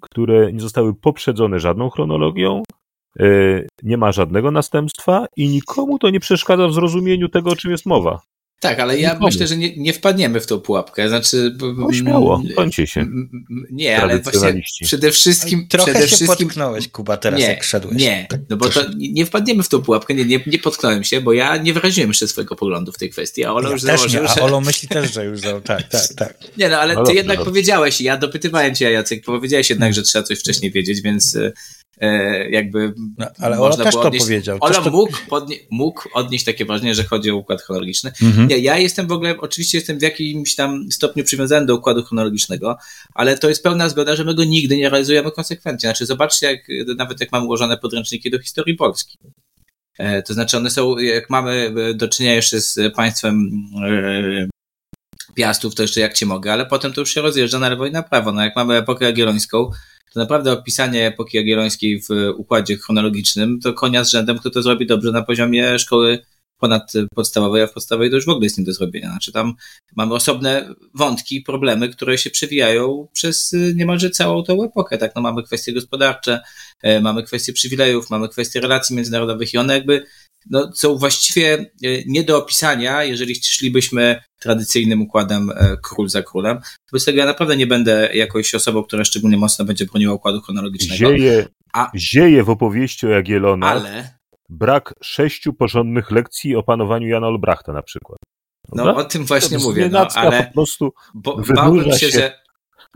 które 0.00 0.52
nie 0.52 0.60
zostały 0.60 0.94
poprzedzone 0.94 1.60
żadną 1.60 1.90
chronologią, 1.90 2.62
e, 3.20 3.24
nie 3.82 3.96
ma 3.96 4.12
żadnego 4.12 4.50
następstwa 4.50 5.26
i 5.36 5.48
nikomu 5.48 5.98
to 5.98 6.10
nie 6.10 6.20
przeszkadza 6.20 6.68
w 6.68 6.72
zrozumieniu 6.72 7.28
tego, 7.28 7.50
o 7.50 7.56
czym 7.56 7.70
jest 7.70 7.86
mowa. 7.86 8.20
Tak, 8.60 8.80
ale 8.80 8.98
ja 8.98 9.18
myślę, 9.20 9.46
że 9.46 9.56
nie, 9.56 9.76
nie 9.76 9.92
wpadniemy 9.92 10.40
w 10.40 10.46
tą 10.46 10.60
pułapkę. 10.60 11.08
Znaczy, 11.08 11.56
no 11.76 11.92
śmiało, 11.92 12.42
kończy 12.56 12.86
się. 12.86 13.06
Nie, 13.70 14.02
ale 14.02 14.18
właśnie 14.20 14.62
przede 14.82 15.10
wszystkim. 15.10 15.68
Trochę 15.68 15.90
przede 15.92 16.08
się 16.08 16.16
wszystkim, 16.16 16.48
potknąłeś, 16.48 16.88
Kuba, 16.88 17.16
teraz 17.16 17.40
nie, 17.40 17.46
jak 17.46 17.64
szedłeś. 17.64 17.96
Nie, 17.96 18.26
tak, 18.30 18.40
no 18.50 18.56
bo 18.56 18.68
to 18.68 18.80
nie 18.96 19.26
wpadniemy 19.26 19.62
w 19.62 19.68
tą 19.68 19.82
pułapkę, 19.82 20.14
nie, 20.14 20.24
nie, 20.24 20.40
nie 20.46 20.58
potknąłem 20.58 21.04
się, 21.04 21.20
bo 21.20 21.32
ja 21.32 21.56
nie 21.56 21.72
wyraziłem 21.72 22.10
jeszcze 22.10 22.28
swojego 22.28 22.56
poglądu 22.56 22.92
w 22.92 22.98
tej 22.98 23.10
kwestii. 23.10 23.44
A 23.44 23.52
Olo 23.52 23.68
ja 23.68 23.72
już 23.72 23.82
też 23.82 23.98
założył, 24.00 24.22
nie, 24.22 24.28
a 24.28 24.34
że... 24.34 24.42
Olo 24.42 24.60
myśli 24.60 24.88
też, 24.88 25.12
że 25.12 25.24
już 25.24 25.40
założył. 25.40 25.62
Tak, 25.62 25.88
tak, 25.88 26.14
tak. 26.16 26.38
Nie, 26.56 26.68
no 26.68 26.78
ale 26.78 26.94
no 26.94 27.00
ty 27.00 27.04
dobrze, 27.04 27.14
jednak 27.14 27.36
dobrze. 27.36 27.50
powiedziałeś, 27.50 28.00
ja 28.00 28.16
dopytywałem 28.16 28.74
cię, 28.74 28.90
Jacek, 28.90 29.24
powiedziałeś 29.24 29.70
jednak, 29.70 29.94
że 29.94 30.02
trzeba 30.02 30.22
coś 30.22 30.38
wcześniej 30.38 30.72
wiedzieć, 30.72 31.00
więc 31.00 31.36
e, 31.36 31.52
jakby. 32.50 32.94
No, 33.18 33.26
ale 33.38 33.60
Ola 33.60 33.76
też 33.76 33.94
to 33.94 34.10
powiedział. 34.10 34.58
Ola 34.60 34.74
to... 34.74 34.90
mógł, 34.90 35.18
podnie, 35.28 35.56
mógł 35.70 36.08
odnieść 36.12 36.44
takie 36.44 36.64
wrażenie, 36.64 36.94
że 36.94 37.04
chodzi 37.04 37.30
o 37.30 37.36
układ 37.36 37.62
chronologiczny. 37.62 38.12
Mhm. 38.22 38.48
Nie, 38.48 38.58
ja 38.58 38.78
jestem 38.78 39.06
w 39.06 39.12
ogóle, 39.12 39.40
oczywiście 39.40 39.78
jestem 39.78 39.98
w 39.98 40.02
jakimś 40.02 40.54
tam 40.54 40.92
stopniu 40.92 41.24
przywiązany 41.24 41.66
do 41.66 41.76
układu 41.76 42.02
chronologicznego, 42.02 42.76
ale 43.14 43.38
to 43.38 43.48
jest 43.48 43.62
pełna 43.62 43.88
zgoda, 43.88 44.16
że 44.16 44.24
my 44.24 44.34
go 44.34 44.44
nigdy 44.44 44.76
nie 44.76 44.88
realizujemy 44.88 45.30
konsekwentnie. 45.30 45.88
Znaczy, 45.88 46.06
zobaczcie, 46.06 46.46
jak, 46.46 46.60
nawet 46.96 47.20
jak 47.20 47.32
mamy 47.32 47.44
ułożone 47.46 47.78
podręczniki 47.78 48.30
do 48.30 48.38
historii 48.38 48.74
Polski. 48.74 49.18
E, 49.98 50.22
to 50.22 50.34
znaczy, 50.34 50.56
one 50.56 50.70
są, 50.70 50.98
jak 50.98 51.30
mamy 51.30 51.74
do 51.94 52.08
czynienia 52.08 52.34
jeszcze 52.34 52.60
z 52.60 52.94
państwem 52.94 53.50
e, 53.84 54.48
Piastów, 55.34 55.74
to 55.74 55.82
jeszcze 55.82 56.00
jak 56.00 56.14
cię 56.14 56.26
mogę, 56.26 56.52
ale 56.52 56.66
potem 56.66 56.92
to 56.92 57.00
już 57.00 57.14
się 57.14 57.20
rozjeżdża 57.20 57.58
na 57.58 57.68
lewo 57.68 57.86
i 57.86 57.90
na 57.90 58.02
prawo. 58.02 58.32
No 58.32 58.42
jak 58.42 58.56
mamy 58.56 58.74
epokę 58.76 59.04
jagiellońską, 59.04 59.70
to 60.14 60.20
naprawdę 60.20 60.52
opisanie 60.52 61.06
epoki 61.06 61.36
jagiellońskiej 61.36 62.00
w 62.00 62.08
układzie 62.36 62.76
chronologicznym 62.76 63.60
to 63.60 63.72
konia 63.72 64.04
z 64.04 64.10
rzędem, 64.10 64.38
kto 64.38 64.50
to 64.50 64.62
zrobi 64.62 64.86
dobrze 64.86 65.12
na 65.12 65.22
poziomie 65.22 65.78
szkoły 65.78 66.18
ponadpodstawowej, 66.58 67.62
a 67.62 67.66
w 67.66 67.72
podstawowej 67.72 68.10
to 68.10 68.16
już 68.16 68.26
w 68.26 68.28
ogóle 68.28 68.46
jest 68.46 68.58
nie 68.58 68.64
do 68.64 68.72
zrobienia. 68.72 69.10
Znaczy 69.10 69.32
tam 69.32 69.54
mamy 69.96 70.14
osobne 70.14 70.74
wątki, 70.94 71.42
problemy, 71.42 71.88
które 71.88 72.18
się 72.18 72.30
przewijają 72.30 73.08
przez 73.12 73.54
niemalże 73.74 74.10
całą 74.10 74.42
tą 74.42 74.64
epokę. 74.64 74.98
Tak, 74.98 75.12
no 75.16 75.22
mamy 75.22 75.42
kwestie 75.42 75.72
gospodarcze, 75.72 76.40
e, 76.82 77.00
mamy 77.00 77.22
kwestie 77.22 77.52
przywilejów, 77.52 78.10
mamy 78.10 78.28
kwestie 78.28 78.60
relacji 78.60 78.96
międzynarodowych 78.96 79.54
i 79.54 79.58
one 79.58 79.74
jakby 79.74 80.06
no, 80.50 80.70
są 80.74 80.96
właściwie 80.96 81.54
e, 81.54 81.88
nie 82.06 82.24
do 82.24 82.38
opisania, 82.38 83.04
jeżeli 83.04 83.34
szlibyśmy 83.34 84.22
tradycyjnym 84.38 85.02
układem 85.02 85.50
e, 85.50 85.76
król 85.82 86.08
za 86.08 86.22
królem. 86.22 86.58
Wobec 86.92 87.04
tego 87.04 87.18
ja 87.18 87.26
naprawdę 87.26 87.56
nie 87.56 87.66
będę 87.66 88.10
jakoś 88.14 88.54
osobą, 88.54 88.82
która 88.82 89.04
szczególnie 89.04 89.36
mocno 89.36 89.64
będzie 89.64 89.86
broniła 89.86 90.14
układu 90.14 90.40
chronologicznego. 90.40 91.16
Zieje, 91.16 91.46
A, 91.72 91.90
zieje 91.96 92.44
w 92.44 92.50
opowieści 92.50 93.06
o 93.06 93.10
Jagiellonach 93.10 93.70
ale, 93.70 94.18
brak 94.48 94.94
sześciu 95.02 95.52
porządnych 95.52 96.10
lekcji 96.10 96.56
o 96.56 96.62
panowaniu 96.62 97.08
Jana 97.08 97.26
Olbrachta 97.26 97.72
na 97.72 97.82
przykład. 97.82 98.18
No 98.72 98.96
o 98.96 99.04
tym 99.04 99.24
właśnie 99.24 99.58
mówię, 99.58 99.88
no, 99.92 100.08
ale 100.14 100.44
po 100.44 100.52
prostu 100.52 100.92
bo, 101.14 101.42
bałbym 101.54 101.92
się, 101.92 101.98
się, 101.98 102.10
że 102.10 102.40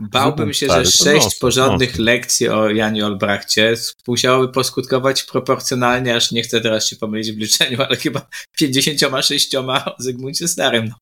Bałbym 0.01 0.53
się, 0.53 0.67
że 0.67 0.85
sześć 0.85 1.35
porządnych 1.39 1.99
lekcji 1.99 2.49
o 2.49 2.69
Janie 2.69 3.05
Olbrachcie 3.05 3.73
musiałoby 4.07 4.53
poskutkować 4.53 5.23
proporcjonalnie, 5.23 6.15
aż 6.15 6.31
nie 6.31 6.43
chcę 6.43 6.61
teraz 6.61 6.87
się 6.87 6.95
pomylić 6.95 7.31
w 7.31 7.37
liczeniu, 7.37 7.81
ale 7.81 7.97
chyba 7.97 8.27
56 8.57 9.55
o 9.55 9.95
Zygmuncie 9.99 10.47
Starym. 10.47 10.85
No. 10.85 10.95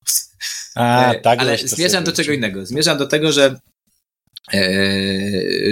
A, 0.76 1.14
tak 1.24 1.40
ale 1.40 1.58
zmierzam 1.58 2.04
do 2.04 2.12
czego 2.12 2.32
innego. 2.32 2.66
Zmierzam 2.66 2.98
do 2.98 3.08
tego, 3.08 3.32
że 3.32 3.60
e, 4.54 4.72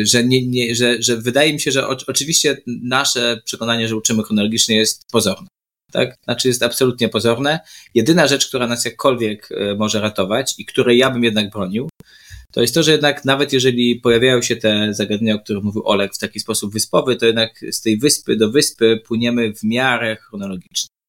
że, 0.03 0.23
nie, 0.23 0.47
nie, 0.47 0.75
że, 0.75 1.01
że 1.01 1.17
wydaje 1.17 1.53
mi 1.53 1.59
się, 1.59 1.71
że 1.71 1.87
o, 1.87 1.97
oczywiście 2.07 2.57
nasze 2.83 3.41
przekonanie, 3.45 3.87
że 3.87 3.95
uczymy 3.95 4.23
chronologicznie 4.23 4.77
jest 4.77 5.05
pozorne. 5.11 5.47
Tak? 5.91 6.17
Znaczy 6.23 6.47
jest 6.47 6.63
absolutnie 6.63 7.09
pozorne. 7.09 7.59
Jedyna 7.95 8.27
rzecz, 8.27 8.47
która 8.47 8.67
nas 8.67 8.85
jakkolwiek 8.85 9.49
e, 9.51 9.75
może 9.75 10.01
ratować 10.01 10.55
i 10.57 10.65
której 10.65 10.97
ja 10.97 11.09
bym 11.09 11.23
jednak 11.23 11.49
bronił, 11.49 11.89
to 12.51 12.61
jest 12.61 12.73
to, 12.73 12.83
że 12.83 12.91
jednak 12.91 13.25
nawet 13.25 13.53
jeżeli 13.53 13.95
pojawiają 13.95 14.41
się 14.41 14.55
te 14.55 14.93
zagadnienia, 14.93 15.35
o 15.35 15.39
których 15.39 15.63
mówił 15.63 15.87
Olek 15.87 16.13
w 16.13 16.17
taki 16.17 16.39
sposób 16.39 16.73
wyspowy, 16.73 17.15
to 17.15 17.25
jednak 17.25 17.65
z 17.71 17.81
tej 17.81 17.97
wyspy 17.97 18.35
do 18.35 18.51
wyspy 18.51 19.01
płyniemy 19.05 19.53
w 19.53 19.63
miarę 19.63 20.15
chronologicznie. 20.15 20.99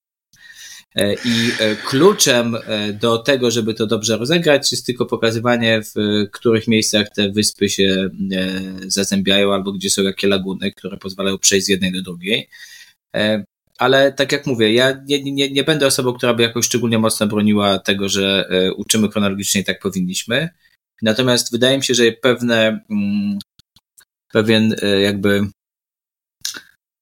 E, 0.94 1.14
I 1.14 1.50
e, 1.60 1.76
kluczem 1.76 2.56
e, 2.66 2.92
do 2.92 3.18
tego, 3.18 3.50
żeby 3.50 3.74
to 3.74 3.86
dobrze 3.86 4.16
rozegrać, 4.16 4.72
jest 4.72 4.86
tylko 4.86 5.06
pokazywanie, 5.06 5.82
w 5.82 6.26
których 6.32 6.68
miejscach 6.68 7.10
te 7.14 7.30
wyspy 7.30 7.68
się 7.68 8.08
zazębiają, 8.86 9.54
albo 9.54 9.72
gdzie 9.72 9.90
są 9.90 10.02
jakie 10.02 10.28
laguny, 10.28 10.72
które 10.72 10.96
pozwalają 10.96 11.38
przejść 11.38 11.66
z 11.66 11.68
jednej 11.68 11.92
do 11.92 12.02
drugiej. 12.02 12.48
Ale 13.78 14.12
tak 14.12 14.32
jak 14.32 14.46
mówię, 14.46 14.72
ja 14.72 15.02
nie, 15.06 15.22
nie, 15.22 15.50
nie 15.50 15.64
będę 15.64 15.86
osobą, 15.86 16.12
która 16.12 16.34
by 16.34 16.42
jakoś 16.42 16.66
szczególnie 16.66 16.98
mocno 16.98 17.26
broniła 17.26 17.78
tego, 17.78 18.08
że 18.08 18.48
uczymy 18.76 19.08
chronologicznie 19.08 19.60
i 19.60 19.64
tak 19.64 19.80
powinniśmy. 19.80 20.48
Natomiast 21.02 21.52
wydaje 21.52 21.76
mi 21.76 21.84
się, 21.84 21.94
że 21.94 22.12
pewne, 22.12 22.80
mm, 22.90 23.38
pewien 24.32 24.74
e, 24.82 25.00
jakby 25.00 25.46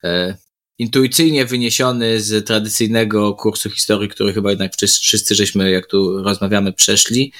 e, 0.04 0.36
intuicyjnie 0.78 1.44
wyniesiony 1.44 2.20
z 2.20 2.46
tradycyjnego 2.46 3.34
kursu 3.34 3.70
historii, 3.70 4.08
który 4.08 4.32
chyba 4.32 4.50
jednak 4.50 4.72
wszyscy 5.02 5.34
żeśmy, 5.34 5.70
jak 5.70 5.86
tu 5.86 6.22
rozmawiamy, 6.22 6.72
przeszli, 6.72 7.32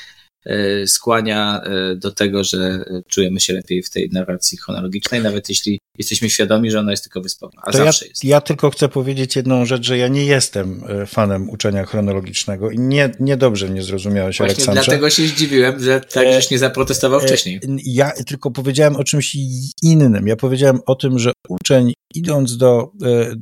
skłania 0.86 1.60
e, 1.62 1.96
do 1.96 2.12
tego, 2.12 2.44
że 2.44 2.84
czujemy 3.08 3.40
się 3.40 3.52
lepiej 3.52 3.82
w 3.82 3.90
tej 3.90 4.10
narracji 4.12 4.58
chronologicznej, 4.58 5.22
nawet 5.22 5.48
jeśli 5.48 5.80
jesteśmy 5.98 6.30
świadomi, 6.30 6.70
że 6.70 6.80
ona 6.80 6.90
jest 6.90 7.02
tylko 7.04 7.20
wyspowa, 7.20 7.62
a 7.62 7.72
to 7.72 7.78
zawsze 7.78 8.04
ja, 8.04 8.08
jest. 8.08 8.24
Ja 8.24 8.40
tylko 8.40 8.70
chcę 8.70 8.88
powiedzieć 8.88 9.36
jedną 9.36 9.66
rzecz, 9.66 9.86
że 9.86 9.98
ja 9.98 10.08
nie 10.08 10.24
jestem 10.24 10.84
e, 10.88 11.06
fanem 11.06 11.50
uczenia 11.50 11.84
chronologicznego 11.84 12.70
i 12.70 12.78
nie, 12.78 13.10
niedobrze 13.20 13.68
mnie 13.68 13.82
zrozumiałeś, 13.82 14.38
Właśnie 14.38 14.54
Aleksandrze. 14.54 14.84
dlatego 14.84 15.10
się 15.10 15.22
zdziwiłem, 15.22 15.80
że 15.80 16.00
tak 16.00 16.32
żeś 16.32 16.50
nie 16.50 16.58
zaprotestował 16.58 17.20
wcześniej. 17.20 17.60
Ja 17.84 18.10
tylko 18.26 18.50
powiedziałem 18.50 18.96
o 18.96 19.04
czymś 19.04 19.36
innym. 19.82 20.26
Ja 20.26 20.36
powiedziałem 20.36 20.80
o 20.86 20.94
tym, 20.94 21.18
że 21.18 21.32
uczeń 21.48 21.92
idąc 22.14 22.56
do, 22.56 22.92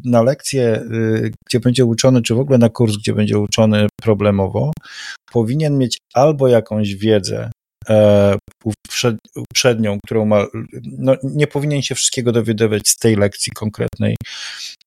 na 0.04 0.22
lekcję, 0.22 0.84
gdzie 1.48 1.60
będzie 1.60 1.84
uczony, 1.84 2.22
czy 2.22 2.34
w 2.34 2.38
ogóle 2.38 2.58
na 2.58 2.68
kurs, 2.68 2.96
gdzie 2.96 3.14
będzie 3.14 3.38
uczony 3.38 3.86
problemowo, 4.02 4.72
powinien 5.32 5.78
mieć 5.78 5.98
albo 6.14 6.48
jakąś 6.48 6.94
wiedzę 6.94 7.50
e, 7.88 8.36
uprzednią, 9.36 9.98
którą 10.04 10.24
ma, 10.24 10.46
no, 10.98 11.16
nie 11.22 11.46
powinien 11.46 11.82
się 11.82 11.94
wszystkiego 11.94 12.32
dowiadywać 12.32 12.88
z 12.88 12.96
tej 12.96 13.16
lekcji 13.16 13.52
konkretnej, 13.52 14.16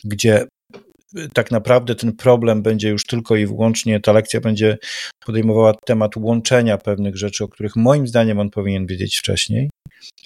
gdzie 0.04 0.46
tak 1.34 1.52
naprawdę 1.52 1.96
ten 1.96 2.14
problem 2.14 2.62
będzie 2.62 2.90
już 2.90 3.06
tylko 3.06 3.36
i 3.36 3.46
wyłącznie, 3.46 4.00
ta 4.00 4.12
lekcja 4.12 4.42
będzie 4.42 4.78
podejmowała 5.26 5.74
temat 5.86 6.18
łączenia 6.18 6.78
pewnych 6.78 7.18
rzeczy, 7.18 7.44
o 7.44 7.48
których 7.48 7.76
moim 7.76 8.08
zdaniem 8.08 8.40
on 8.40 8.50
powinien 8.50 8.88
wiedzieć 8.88 9.18
wcześniej. 9.18 9.70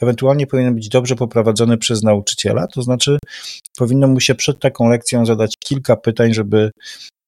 Ewentualnie 0.02 0.48
powinien 0.48 0.76
być 0.76 0.90
dobrze 0.90 1.16
poprowadzony 1.16 1.78
przez 1.78 2.04
nauczyciela, 2.04 2.68
to 2.68 2.82
znaczy 2.82 3.18
powinno 3.78 4.08
mu 4.08 4.20
się 4.20 4.36
przed 4.36 4.60
taką 4.60 4.90
lekcją 4.90 5.26
zadać 5.26 5.54
kilka 5.66 5.96
pytań, 5.96 6.34
żeby 6.34 6.72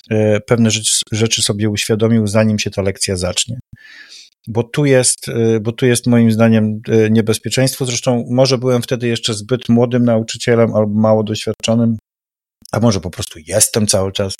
E, 0.10 0.40
pewne 0.40 0.70
rzeczy 1.12 1.42
sobie 1.42 1.70
uświadomił, 1.70 2.28
zanim 2.28 2.60
się 2.60 2.70
ta 2.70 2.82
lekcja 2.82 3.16
zacznie. 3.16 3.60
Bo 4.48 4.64
tu 4.64 4.86
jest, 4.86 5.30
e, 5.30 5.60
bo 5.60 5.72
tu 5.72 5.86
jest 5.86 6.08
moim 6.08 6.32
zdaniem 6.32 6.82
e, 6.88 7.10
niebezpieczeństwo. 7.10 7.86
Zresztą 7.86 8.26
może 8.30 8.58
byłem 8.58 8.82
wtedy 8.82 9.08
jeszcze 9.08 9.34
zbyt 9.34 9.70
młodym 9.70 10.06
nauczycielem 10.06 10.76
albo 10.76 11.00
mało 11.00 11.24
doświadczonym, 11.24 11.98
a 12.72 12.80
może 12.80 13.00
po 13.00 13.10
prostu 13.10 13.40
jestem 13.48 13.88
cały 13.88 14.12
czas 14.12 14.36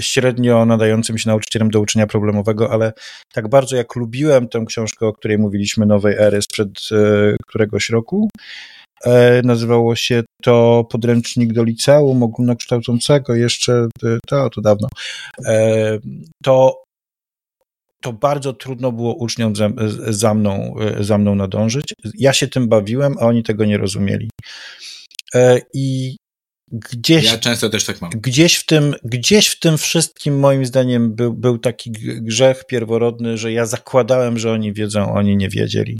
średnio 0.00 0.66
nadającym 0.66 1.18
się 1.18 1.28
nauczycielem 1.28 1.70
do 1.70 1.80
uczenia 1.80 2.06
problemowego, 2.06 2.72
ale 2.72 2.92
tak 3.32 3.48
bardzo 3.48 3.76
jak 3.76 3.96
lubiłem 3.96 4.48
tę 4.48 4.64
książkę, 4.68 5.06
o 5.06 5.12
której 5.12 5.38
mówiliśmy, 5.38 5.86
Nowej 5.86 6.14
Ery 6.18 6.42
sprzed 6.42 6.70
któregoś 7.46 7.90
roku, 7.90 8.28
E, 8.28 8.83
nazywało 9.44 9.96
się 9.96 10.22
to 10.42 10.86
podręcznik 10.90 11.52
do 11.52 11.64
liceum 11.64 12.22
ogólnokształcącego, 12.22 13.34
jeszcze 13.34 13.88
e, 14.04 14.18
to, 14.26 14.50
to 14.50 14.60
dawno. 14.60 14.88
E, 15.46 15.98
to, 16.42 16.82
to 18.02 18.12
bardzo 18.12 18.52
trudno 18.52 18.92
było 18.92 19.14
uczniom 19.14 19.56
za, 19.56 19.70
za, 20.08 20.34
mną, 20.34 20.74
za 21.00 21.18
mną 21.18 21.34
nadążyć. 21.34 21.94
Ja 22.18 22.32
się 22.32 22.48
tym 22.48 22.68
bawiłem, 22.68 23.14
a 23.20 23.26
oni 23.26 23.42
tego 23.42 23.64
nie 23.64 23.78
rozumieli. 23.78 24.30
I 25.74 26.16
gdzieś, 26.72 27.24
ja 27.24 27.38
często 27.38 27.70
też 27.70 27.84
tak 27.84 28.00
mam. 28.00 28.10
Gdzieś 28.10 28.56
w 28.56 28.66
tym, 28.66 28.94
gdzieś 29.04 29.48
w 29.48 29.60
tym 29.60 29.78
wszystkim 29.78 30.38
moim 30.38 30.66
zdaniem 30.66 31.14
był, 31.14 31.32
był 31.32 31.58
taki 31.58 31.90
grzech 32.20 32.66
pierworodny, 32.66 33.38
że 33.38 33.52
ja 33.52 33.66
zakładałem, 33.66 34.38
że 34.38 34.52
oni 34.52 34.72
wiedzą, 34.72 35.14
oni 35.14 35.36
nie 35.36 35.48
wiedzieli. 35.48 35.98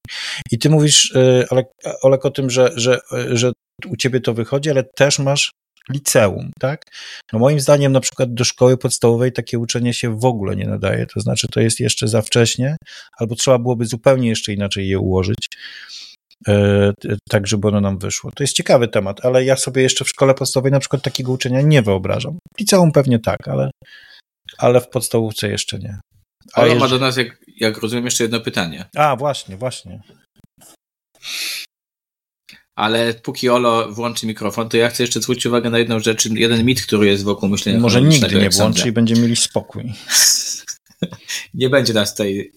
I 0.51 0.59
ty 0.59 0.71
mówisz, 0.71 1.11
y, 1.11 1.47
Olek, 1.51 1.67
Olek 2.03 2.25
o 2.25 2.31
tym, 2.31 2.51
że, 2.51 2.73
że, 2.77 3.01
że 3.31 3.53
u 3.87 3.97
ciebie 3.97 4.21
to 4.21 4.35
wychodzi, 4.35 4.71
ale 4.71 4.85
też 4.97 5.19
masz 5.19 5.53
liceum, 5.91 6.51
tak? 6.61 6.85
No 7.33 7.39
moim 7.39 7.61
zdaniem 7.61 7.93
na 7.93 8.01
przykład 8.01 8.35
do 8.35 8.45
szkoły 8.45 8.77
podstawowej 8.77 9.33
takie 9.33 9.59
uczenie 9.59 9.95
się 9.95 10.19
w 10.19 10.25
ogóle 10.25 10.57
nie 10.57 10.67
nadaje, 10.67 11.07
to 11.07 11.21
znaczy 11.21 11.47
to 11.53 11.61
jest 11.61 11.81
jeszcze 11.81 12.09
za 12.09 12.23
wcześnie, 12.23 12.77
albo 13.19 13.35
trzeba 13.35 13.59
byłoby 13.59 13.87
zupełnie 13.87 14.29
jeszcze 14.29 14.53
inaczej 14.53 14.89
je 14.89 14.99
ułożyć, 14.99 15.49
tak 17.29 17.47
żeby 17.47 17.69
ono 17.69 17.81
nam 17.81 17.99
wyszło. 17.99 18.31
To 18.35 18.43
jest 18.43 18.57
ciekawy 18.57 18.89
temat, 18.89 19.25
ale 19.25 19.45
ja 19.45 19.57
sobie 19.57 19.83
jeszcze 19.83 20.05
w 20.05 20.09
szkole 20.09 20.35
podstawowej 20.35 20.73
na 20.73 20.81
przykład 20.81 21.03
takiego 21.03 21.33
uczenia 21.33 21.61
nie 21.61 21.83
wyobrażam. 21.83 22.39
W 22.57 22.61
liceum 22.61 22.93
pewnie 22.93 23.19
tak, 23.19 23.49
ale, 23.49 23.71
ale 24.59 24.81
w 24.81 24.89
podstawówce 24.89 25.49
jeszcze 25.49 25.79
nie. 25.79 25.99
Ale 26.53 26.75
ma 26.75 26.89
do 26.89 26.99
nas, 26.99 27.17
jak, 27.17 27.39
jak 27.61 27.79
rozumiem, 27.79 28.05
jeszcze 28.05 28.25
jedno 28.25 28.41
pytanie. 28.41 28.85
A, 28.97 29.17
właśnie, 29.17 29.57
właśnie. 29.57 30.03
ale 32.79 33.15
póki 33.15 33.49
Olo 33.49 33.93
włączy 33.93 34.27
mikrofon, 34.27 34.69
to 34.69 34.77
ja 34.77 34.89
chcę 34.89 35.03
jeszcze 35.03 35.21
zwrócić 35.21 35.47
uwagę 35.47 35.71
na 35.71 35.79
jedną 35.79 36.01
rzecz, 36.01 36.27
jeden 36.27 36.65
mit, 36.65 36.83
który 36.83 37.07
jest 37.07 37.25
wokół 37.25 37.49
myślenia 37.49 37.81
Może 37.81 38.03
nigdy 38.03 38.35
nie 38.35 38.51
włączy 38.51 38.89
i 38.89 38.93
będziemy 38.93 39.21
mieli 39.21 39.37
spokój. 39.37 39.85
nie 41.55 41.71
będzie 41.71 41.93
nas 41.93 42.11
tutaj 42.15 42.53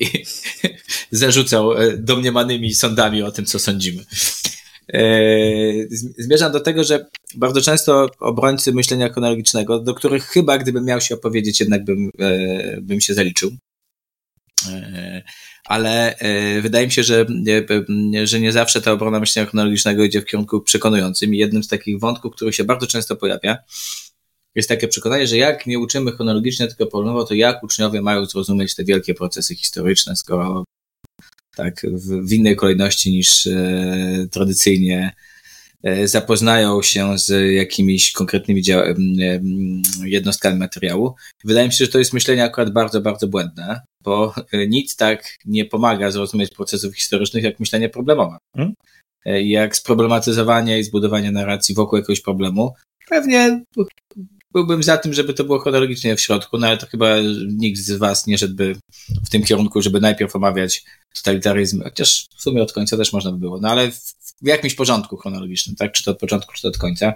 zarzucał 1.12 1.74
e, 1.74 1.98
domniemanymi 1.98 2.74
sądami 2.74 3.24
o 3.24 3.32
tym, 3.32 3.46
co 3.46 3.60
sądzimy. 3.60 4.06
E, 4.94 5.00
zmierzam 6.18 6.52
do 6.52 6.60
tego, 6.60 6.84
że 6.84 7.06
bardzo 7.36 7.62
często 7.62 8.10
obrońcy 8.20 8.74
myślenia 8.74 9.10
chronologicznego, 9.10 9.80
do 9.80 9.94
których 9.94 10.26
chyba 10.26 10.58
gdybym 10.58 10.86
miał 10.86 11.02
się 11.02 11.16
opowiedzieć, 11.16 11.60
jednak 11.60 11.86
bym, 11.86 12.12
e, 12.20 12.82
bym 12.82 13.02
się 13.02 13.14
zaliczył, 13.14 13.52
ale 15.66 16.16
wydaje 16.62 16.86
mi 16.86 16.92
się, 16.92 17.04
że, 17.04 17.26
że 18.24 18.40
nie 18.40 18.52
zawsze 18.52 18.82
ta 18.82 18.92
obrona 18.92 19.20
myślenia 19.20 19.50
chronologicznego 19.50 20.04
idzie 20.04 20.22
w 20.22 20.26
kierunku 20.26 20.62
przekonującym. 20.62 21.34
I 21.34 21.38
jednym 21.38 21.64
z 21.64 21.68
takich 21.68 22.00
wątków, 22.00 22.36
który 22.36 22.54
się 22.54 22.64
bardzo 22.64 22.88
często 22.88 23.16
pojawia, 23.16 23.58
jest 24.58 24.70
takie 24.70 24.88
przekonanie, 24.88 25.28
że 25.28 25.38
jak 25.38 25.68
nie 25.68 25.80
uczymy 25.80 26.12
chronologicznie, 26.12 26.68
tylko 26.68 26.88
polonowo, 26.88 27.24
to 27.24 27.34
jak 27.34 27.64
uczniowie 27.64 28.02
mają 28.02 28.26
zrozumieć 28.26 28.76
te 28.76 28.84
wielkie 28.84 29.14
procesy 29.14 29.56
historyczne, 29.56 30.16
skoro 30.16 30.64
tak 31.56 31.82
w, 31.92 32.28
w 32.28 32.34
innej 32.34 32.56
kolejności 32.56 33.12
niż 33.12 33.48
e, 33.48 34.28
tradycyjnie 34.32 35.14
e, 35.84 36.08
zapoznają 36.08 36.82
się 36.82 37.18
z 37.18 37.54
jakimiś 37.54 38.12
konkretnymi 38.12 38.64
jednostkami 40.04 40.60
materiału. 40.60 41.16
Wydaje 41.44 41.68
mi 41.68 41.74
się, 41.74 41.86
że 41.86 41.92
to 41.92 42.00
jest 42.00 42.14
myślenie 42.14 42.44
akurat 42.44 42.74
bardzo, 42.74 43.02
bardzo 43.02 43.28
błędne, 43.28 43.82
bo 44.04 44.34
e, 44.52 44.68
nic 44.68 44.96
tak 44.96 45.38
nie 45.46 45.66
pomaga 45.66 46.12
zrozumieć 46.12 46.50
procesów 46.50 46.96
historycznych 46.96 47.44
jak 47.44 47.60
myślenie 47.60 47.90
problemowe. 47.90 48.38
Hmm? 48.56 48.74
E, 49.26 49.44
jak 49.44 49.76
sproblematyzowanie 49.76 50.80
i 50.80 50.84
zbudowanie 50.84 51.32
narracji 51.32 51.76
wokół 51.76 51.98
jakiegoś 51.98 52.22
problemu. 52.22 52.74
Pewnie 53.10 53.64
byłbym 54.54 54.84
za 54.84 54.98
tym, 54.98 55.14
żeby 55.14 55.34
to 55.34 55.44
było 55.44 55.60
chronologicznie 55.60 56.16
w 56.16 56.22
środku, 56.22 56.58
no 56.58 56.68
ale 56.68 56.78
to 56.78 56.88
chyba 56.88 57.16
nikt 57.48 57.80
z 57.80 57.92
Was 57.92 58.28
nie 58.28 58.38
szedłby 58.38 58.76
w 59.26 59.30
tym 59.30 59.44
kierunku, 59.44 59.82
żeby 59.82 60.02
najpierw 60.02 60.36
omawiać 60.36 60.84
totalitaryzm, 61.16 61.84
chociaż 61.84 62.26
w 62.38 62.42
sumie 62.42 62.62
od 62.62 62.74
końca 62.74 62.98
też 62.98 63.14
można 63.14 63.32
by 63.32 63.38
było, 63.38 63.60
no 63.62 63.70
ale 63.70 63.92
w, 63.92 64.14
w 64.42 64.48
jakimś 64.48 64.76
porządku 64.76 65.18
chronologicznym, 65.18 65.76
tak? 65.76 65.92
Czy 65.92 66.04
to 66.04 66.12
od 66.12 66.20
początku, 66.20 66.54
czy 66.54 66.62
to 66.62 66.68
od 66.68 66.78
końca. 66.78 67.14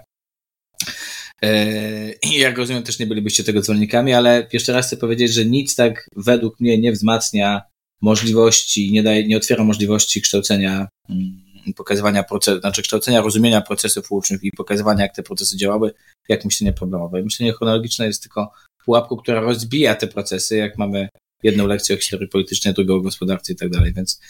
I 2.23 2.38
jak 2.39 2.57
rozumiem, 2.57 2.83
też 2.83 3.00
nie 3.00 3.07
bylibyście 3.07 3.43
tego 3.43 3.61
zwolennikami, 3.61 4.13
ale 4.13 4.47
jeszcze 4.53 4.73
raz 4.73 4.88
chcę 4.88 4.97
powiedzieć, 4.97 5.33
że 5.33 5.45
nic 5.45 5.75
tak 5.75 6.07
według 6.15 6.59
mnie 6.59 6.77
nie 6.77 6.91
wzmacnia 6.91 7.61
możliwości, 8.01 8.91
nie, 8.91 9.03
daje, 9.03 9.27
nie 9.27 9.38
otwiera 9.38 9.63
możliwości 9.63 10.21
kształcenia, 10.21 10.88
mm, 11.09 11.50
pokazywania 11.75 12.24
procesu, 12.24 12.60
znaczy 12.60 12.82
kształcenia 12.82 13.22
rozumienia 13.22 13.62
procesów 13.62 14.12
uczniów 14.12 14.44
i 14.44 14.51
pokazywania, 14.51 15.03
jak 15.03 15.16
te 15.16 15.24
procesy 15.24 15.57
działały, 15.57 15.94
jak 16.29 16.46
myślenie 16.46 16.74
problemowe. 16.74 17.24
Myślenie 17.24 17.53
chronologiczne 17.53 18.05
jest 18.05 18.24
tylko 18.24 18.51
pułapką, 18.85 19.16
która 19.16 19.40
rozbija 19.42 19.96
te 19.96 20.07
procesy, 20.07 20.57
jak 20.57 20.77
mamy 20.77 21.09
jedną 21.44 21.68
lekcję 21.68 21.96
o 21.96 22.00
historii 22.00 22.27
politycznej, 22.27 22.74
drugą 22.74 22.96
o 22.96 23.01
gospodarce 23.01 23.53
i 23.53 23.55
tak 23.55 23.70
dalej, 23.70 23.94
więc 23.94 24.22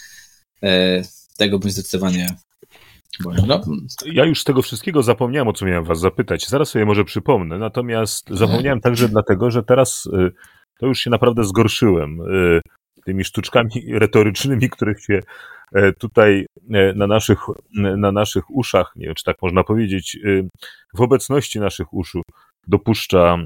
e, 0.62 1.02
tego 1.36 1.58
bym 1.58 1.70
zdecydowanie 1.70 2.26
no. 3.46 3.60
Ja 4.04 4.24
już 4.24 4.44
tego 4.44 4.62
wszystkiego 4.62 5.02
zapomniałem, 5.02 5.48
o 5.48 5.52
co 5.52 5.66
miałem 5.66 5.84
was 5.84 6.00
zapytać. 6.00 6.48
Zaraz 6.48 6.68
sobie 6.68 6.84
może 6.84 7.04
przypomnę. 7.04 7.58
Natomiast 7.58 8.30
zapomniałem 8.30 8.80
także 8.80 9.08
dlatego, 9.08 9.50
że 9.50 9.62
teraz 9.62 10.06
y, 10.06 10.32
to 10.78 10.86
już 10.86 10.98
się 10.98 11.10
naprawdę 11.10 11.44
zgorszyłem 11.44 12.20
y, 12.20 12.60
tymi 13.04 13.24
sztuczkami 13.24 13.70
retorycznymi, 13.88 14.70
których 14.70 15.02
się 15.02 15.20
tutaj 15.98 16.46
e, 16.70 16.92
na 16.94 17.06
naszych, 17.06 17.38
na 17.96 18.12
naszych 18.12 18.50
uszach, 18.50 18.92
nie 18.96 19.06
wiem, 19.06 19.14
czy 19.14 19.24
tak 19.24 19.36
można 19.42 19.64
powiedzieć, 19.64 20.18
y, 20.24 20.48
w 20.94 21.00
obecności 21.00 21.60
naszych 21.60 21.94
uszu 21.94 22.22
dopuszcza 22.68 23.38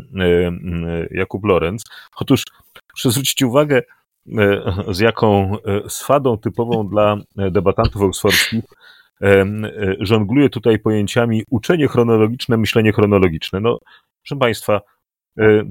Jakub 1.11 1.45
Lorenz. 1.45 1.83
Otóż 2.17 2.43
muszę 2.95 3.11
zwrócić 3.11 3.43
uwagę, 3.43 3.83
z 4.91 4.99
jaką 5.01 5.57
swadą 5.89 6.39
typową 6.39 6.89
dla 6.89 7.17
debatantów 7.37 8.03
oksfordzkich 8.03 8.65
E, 9.23 9.47
żongluje 10.01 10.49
tutaj 10.49 10.79
pojęciami 10.79 11.43
uczenie 11.51 11.89
chronologiczne, 11.89 12.57
myślenie 12.57 12.93
chronologiczne. 12.93 13.61
No, 13.61 13.79
proszę 14.23 14.39
Państwa, 14.41 14.81
e, 15.39 15.63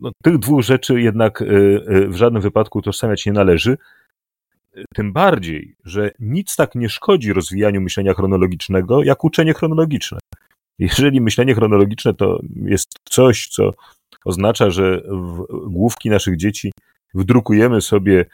no, 0.00 0.10
tych 0.22 0.38
dwóch 0.38 0.62
rzeczy 0.62 1.00
jednak 1.00 1.42
e, 1.42 1.46
w 2.08 2.16
żadnym 2.16 2.42
wypadku 2.42 2.78
utożsamiać 2.78 3.26
nie 3.26 3.32
należy. 3.32 3.76
Tym 4.94 5.12
bardziej, 5.12 5.76
że 5.84 6.10
nic 6.20 6.56
tak 6.56 6.74
nie 6.74 6.88
szkodzi 6.88 7.32
rozwijaniu 7.32 7.80
myślenia 7.80 8.14
chronologicznego, 8.14 9.02
jak 9.02 9.24
uczenie 9.24 9.54
chronologiczne. 9.54 10.18
Jeżeli 10.78 11.20
myślenie 11.20 11.54
chronologiczne 11.54 12.14
to 12.14 12.40
jest 12.64 12.88
coś, 13.04 13.48
co 13.48 13.70
oznacza, 14.24 14.70
że 14.70 15.02
w 15.08 15.46
główki 15.70 16.10
naszych 16.10 16.36
dzieci 16.36 16.72
wdrukujemy 17.14 17.80
sobie 17.80 18.24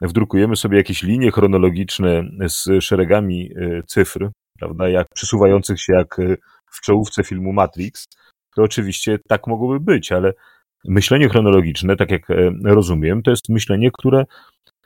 wdrukujemy 0.00 0.56
sobie 0.56 0.76
jakieś 0.76 1.02
linie 1.02 1.30
chronologiczne 1.30 2.24
z 2.48 2.84
szeregami 2.84 3.50
e, 3.56 3.82
cyfr, 3.86 4.30
prawda, 4.58 4.88
jak 4.88 5.06
przesuwających 5.14 5.80
się 5.80 5.92
jak 5.92 6.18
e, 6.18 6.36
w 6.72 6.80
czołówce 6.80 7.24
filmu 7.24 7.52
Matrix, 7.52 8.08
to 8.56 8.62
oczywiście 8.62 9.18
tak 9.28 9.46
mogłoby 9.46 9.80
być, 9.80 10.12
ale 10.12 10.32
myślenie 10.84 11.28
chronologiczne, 11.28 11.96
tak 11.96 12.10
jak 12.10 12.30
e, 12.30 12.52
rozumiem, 12.64 13.22
to 13.22 13.30
jest 13.30 13.48
myślenie, 13.48 13.90
które 13.92 14.24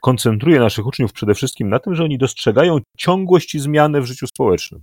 koncentruje 0.05 0.59
naszych 0.59 0.87
uczniów 0.87 1.13
przede 1.13 1.33
wszystkim 1.33 1.69
na 1.69 1.79
tym, 1.79 1.95
że 1.95 2.03
oni 2.03 2.17
dostrzegają 2.17 2.77
ciągłość 2.97 3.55
i 3.55 3.59
zmianę 3.59 4.01
w 4.01 4.05
życiu 4.05 4.27
społecznym, 4.27 4.81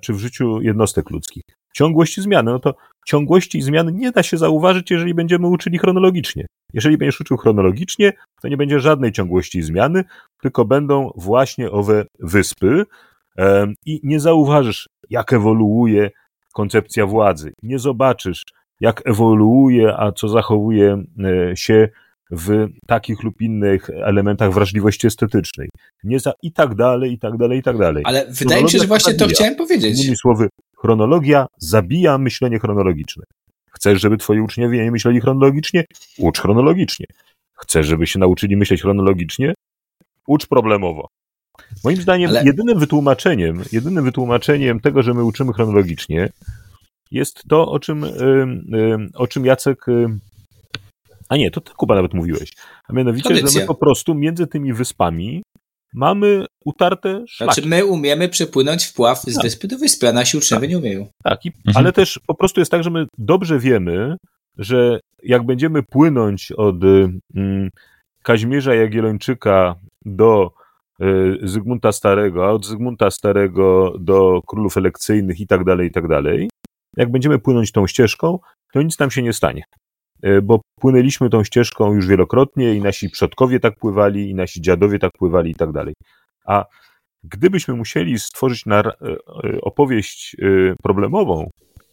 czy 0.00 0.12
w 0.12 0.18
życiu 0.18 0.60
jednostek 0.60 1.10
ludzkich. 1.10 1.42
Ciągłość 1.74 2.18
i 2.18 2.22
zmiany, 2.22 2.52
no 2.52 2.58
to 2.58 2.74
ciągłości 3.06 3.58
i 3.58 3.62
zmian 3.62 3.96
nie 3.96 4.12
da 4.12 4.22
się 4.22 4.36
zauważyć, 4.36 4.90
jeżeli 4.90 5.14
będziemy 5.14 5.46
uczyli 5.46 5.78
chronologicznie. 5.78 6.46
Jeżeli 6.72 6.98
będziesz 6.98 7.20
uczył 7.20 7.36
chronologicznie, 7.36 8.12
to 8.42 8.48
nie 8.48 8.56
będzie 8.56 8.80
żadnej 8.80 9.12
ciągłości 9.12 9.58
i 9.58 9.62
zmiany, 9.62 10.04
tylko 10.42 10.64
będą 10.64 11.10
właśnie 11.16 11.70
owe 11.70 12.04
wyspy 12.18 12.84
i 13.86 14.00
nie 14.02 14.20
zauważysz, 14.20 14.88
jak 15.10 15.32
ewoluuje 15.32 16.10
koncepcja 16.52 17.06
władzy. 17.06 17.52
Nie 17.62 17.78
zobaczysz, 17.78 18.44
jak 18.80 19.02
ewoluuje, 19.06 19.96
a 19.96 20.12
co 20.12 20.28
zachowuje 20.28 21.02
e, 21.24 21.56
się 21.56 21.88
w 22.32 22.66
takich 22.86 23.22
lub 23.22 23.40
innych 23.40 23.90
elementach 23.90 24.52
wrażliwości 24.52 25.06
estetycznej. 25.06 25.68
Nie 26.04 26.20
za 26.20 26.32
i 26.42 26.52
tak 26.52 26.74
dalej, 26.74 27.12
i 27.12 27.18
tak 27.18 27.36
dalej, 27.36 27.58
i 27.58 27.62
tak 27.62 27.78
dalej. 27.78 28.02
Ale 28.06 28.26
wydaje 28.30 28.62
mi 28.62 28.70
się, 28.70 28.78
że 28.78 28.86
właśnie 28.86 29.14
to 29.14 29.28
chciałem 29.28 29.56
powiedzieć. 29.56 30.00
Innymi 30.00 30.16
słowy, 30.16 30.48
chronologia 30.78 31.46
zabija 31.58 32.18
myślenie 32.18 32.58
chronologiczne. 32.58 33.24
Chcesz, 33.70 34.00
żeby 34.00 34.16
twoi 34.16 34.40
uczniowie 34.40 34.84
nie 34.84 34.90
myśleli 34.90 35.20
chronologicznie? 35.20 35.84
Ucz 36.18 36.40
chronologicznie. 36.40 37.06
Chcesz, 37.54 37.86
żeby 37.86 38.06
się 38.06 38.18
nauczyli 38.18 38.56
myśleć 38.56 38.82
chronologicznie? 38.82 39.54
Ucz 40.26 40.46
problemowo. 40.46 41.08
Moim 41.84 41.96
zdaniem 41.96 42.30
Ale... 42.30 42.44
jedynym 42.44 42.78
wytłumaczeniem, 42.78 43.62
jedynym 43.72 44.04
wytłumaczeniem 44.04 44.80
tego, 44.80 45.02
że 45.02 45.14
my 45.14 45.24
uczymy 45.24 45.52
chronologicznie, 45.52 46.28
jest 47.10 47.42
to, 47.48 47.68
o 47.68 47.78
czym, 47.78 48.04
o 49.14 49.26
czym 49.26 49.46
Jacek. 49.46 49.86
A 51.32 51.36
nie, 51.36 51.50
to 51.50 51.60
ty 51.60 51.72
Kuba 51.76 51.94
nawet 51.94 52.14
mówiłeś. 52.14 52.52
A 52.88 52.92
mianowicie, 52.92 53.28
Tradycja. 53.28 53.50
że 53.50 53.60
my 53.60 53.66
po 53.66 53.74
prostu 53.74 54.14
między 54.14 54.46
tymi 54.46 54.72
wyspami 54.72 55.42
mamy 55.94 56.46
utarte 56.64 57.24
szlaki. 57.28 57.54
Znaczy 57.54 57.68
my 57.68 57.84
umiemy 57.84 58.28
przepłynąć 58.28 58.84
wpław 58.84 59.22
z 59.22 59.34
tak. 59.34 59.44
wyspy 59.44 59.68
do 59.68 59.78
wyspy, 59.78 60.08
a 60.08 60.12
nasi 60.12 60.38
uczniowie 60.38 60.60
tak. 60.62 60.70
nie 60.70 60.78
umieją. 60.78 61.06
Tak, 61.24 61.44
i, 61.44 61.48
mhm. 61.48 61.76
ale 61.76 61.92
też 61.92 62.20
po 62.26 62.34
prostu 62.34 62.60
jest 62.60 62.70
tak, 62.70 62.82
że 62.82 62.90
my 62.90 63.06
dobrze 63.18 63.58
wiemy, 63.58 64.16
że 64.58 65.00
jak 65.22 65.46
będziemy 65.46 65.82
płynąć 65.82 66.52
od 66.52 66.76
mm, 67.34 67.70
Kazimierza 68.22 68.74
Jagiellończyka 68.74 69.74
do 70.04 70.50
y, 71.02 71.38
Zygmunta 71.42 71.92
Starego, 71.92 72.46
a 72.46 72.50
od 72.50 72.66
Zygmunta 72.66 73.10
Starego 73.10 73.94
do 74.00 74.42
królów 74.46 74.76
elekcyjnych 74.76 75.40
i 75.40 75.46
tak 75.46 75.64
dalej, 75.64 75.88
i 75.88 75.92
tak 75.92 76.08
dalej, 76.08 76.50
jak 76.96 77.10
będziemy 77.10 77.38
płynąć 77.38 77.72
tą 77.72 77.86
ścieżką, 77.86 78.38
to 78.72 78.82
nic 78.82 78.98
nam 78.98 79.10
się 79.10 79.22
nie 79.22 79.32
stanie. 79.32 79.62
E, 80.22 80.42
bo 80.42 80.60
płynęliśmy 80.80 81.30
tą 81.30 81.44
ścieżką 81.44 81.94
już 81.94 82.06
wielokrotnie 82.06 82.74
i 82.74 82.80
nasi 82.80 83.10
przodkowie 83.10 83.60
tak 83.60 83.76
pływali, 83.76 84.30
i 84.30 84.34
nasi 84.34 84.60
dziadowie 84.60 84.98
tak 84.98 85.12
pływali 85.18 85.50
i 85.50 85.54
tak 85.54 85.72
dalej. 85.72 85.94
A 86.46 86.64
gdybyśmy 87.24 87.74
musieli 87.74 88.18
stworzyć 88.18 88.64
e, 88.66 88.92
opowieść 89.62 90.36
problemową, 90.82 91.50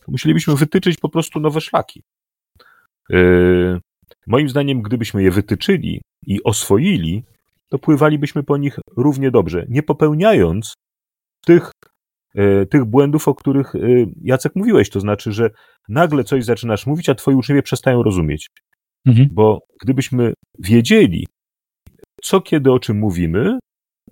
musielibyśmy 0.07 0.55
wytyczyć 0.55 0.97
po 0.97 1.09
prostu 1.09 1.39
nowe 1.39 1.61
szlaki. 1.61 2.03
Moim 4.27 4.49
zdaniem, 4.49 4.81
gdybyśmy 4.81 5.23
je 5.23 5.31
wytyczyli 5.31 6.01
i 6.25 6.43
oswoili, 6.43 7.23
to 7.69 7.79
pływalibyśmy 7.79 8.43
po 8.43 8.57
nich 8.57 8.79
równie 8.97 9.31
dobrze, 9.31 9.65
nie 9.69 9.83
popełniając 9.83 10.73
tych, 11.45 11.71
e, 11.85 11.88
tych 12.69 12.85
błędów, 12.85 13.27
o 13.27 13.35
których 13.35 13.75
e, 13.75 13.79
Jacek 14.21 14.55
mówiłeś. 14.55 14.89
To 14.89 14.99
znaczy, 14.99 15.31
że 15.31 15.49
nagle 15.89 16.23
coś 16.23 16.45
zaczynasz 16.45 16.85
mówić, 16.85 17.09
a 17.09 17.15
twoi 17.15 17.35
uczniowie 17.35 17.63
przestają 17.63 18.03
rozumieć. 18.03 18.49
Mhm. 19.05 19.27
Bo 19.31 19.59
gdybyśmy 19.81 20.33
wiedzieli, 20.59 21.27
co 22.23 22.41
kiedy 22.41 22.71
o 22.71 22.79
czym 22.79 22.97
mówimy, 22.97 23.59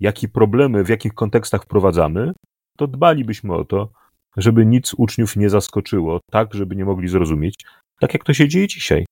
jakie 0.00 0.28
problemy, 0.28 0.84
w 0.84 0.88
jakich 0.88 1.14
kontekstach 1.14 1.64
wprowadzamy, 1.64 2.32
to 2.78 2.86
dbalibyśmy 2.86 3.54
o 3.54 3.64
to, 3.64 3.92
żeby 4.36 4.66
nic 4.66 4.94
uczniów 4.96 5.36
nie 5.36 5.50
zaskoczyło, 5.50 6.20
tak, 6.30 6.54
żeby 6.54 6.76
nie 6.76 6.84
mogli 6.84 7.08
zrozumieć, 7.08 7.54
tak 8.00 8.14
jak 8.14 8.24
to 8.24 8.34
się 8.34 8.48
dzieje 8.48 8.66
dzisiaj 8.66 9.04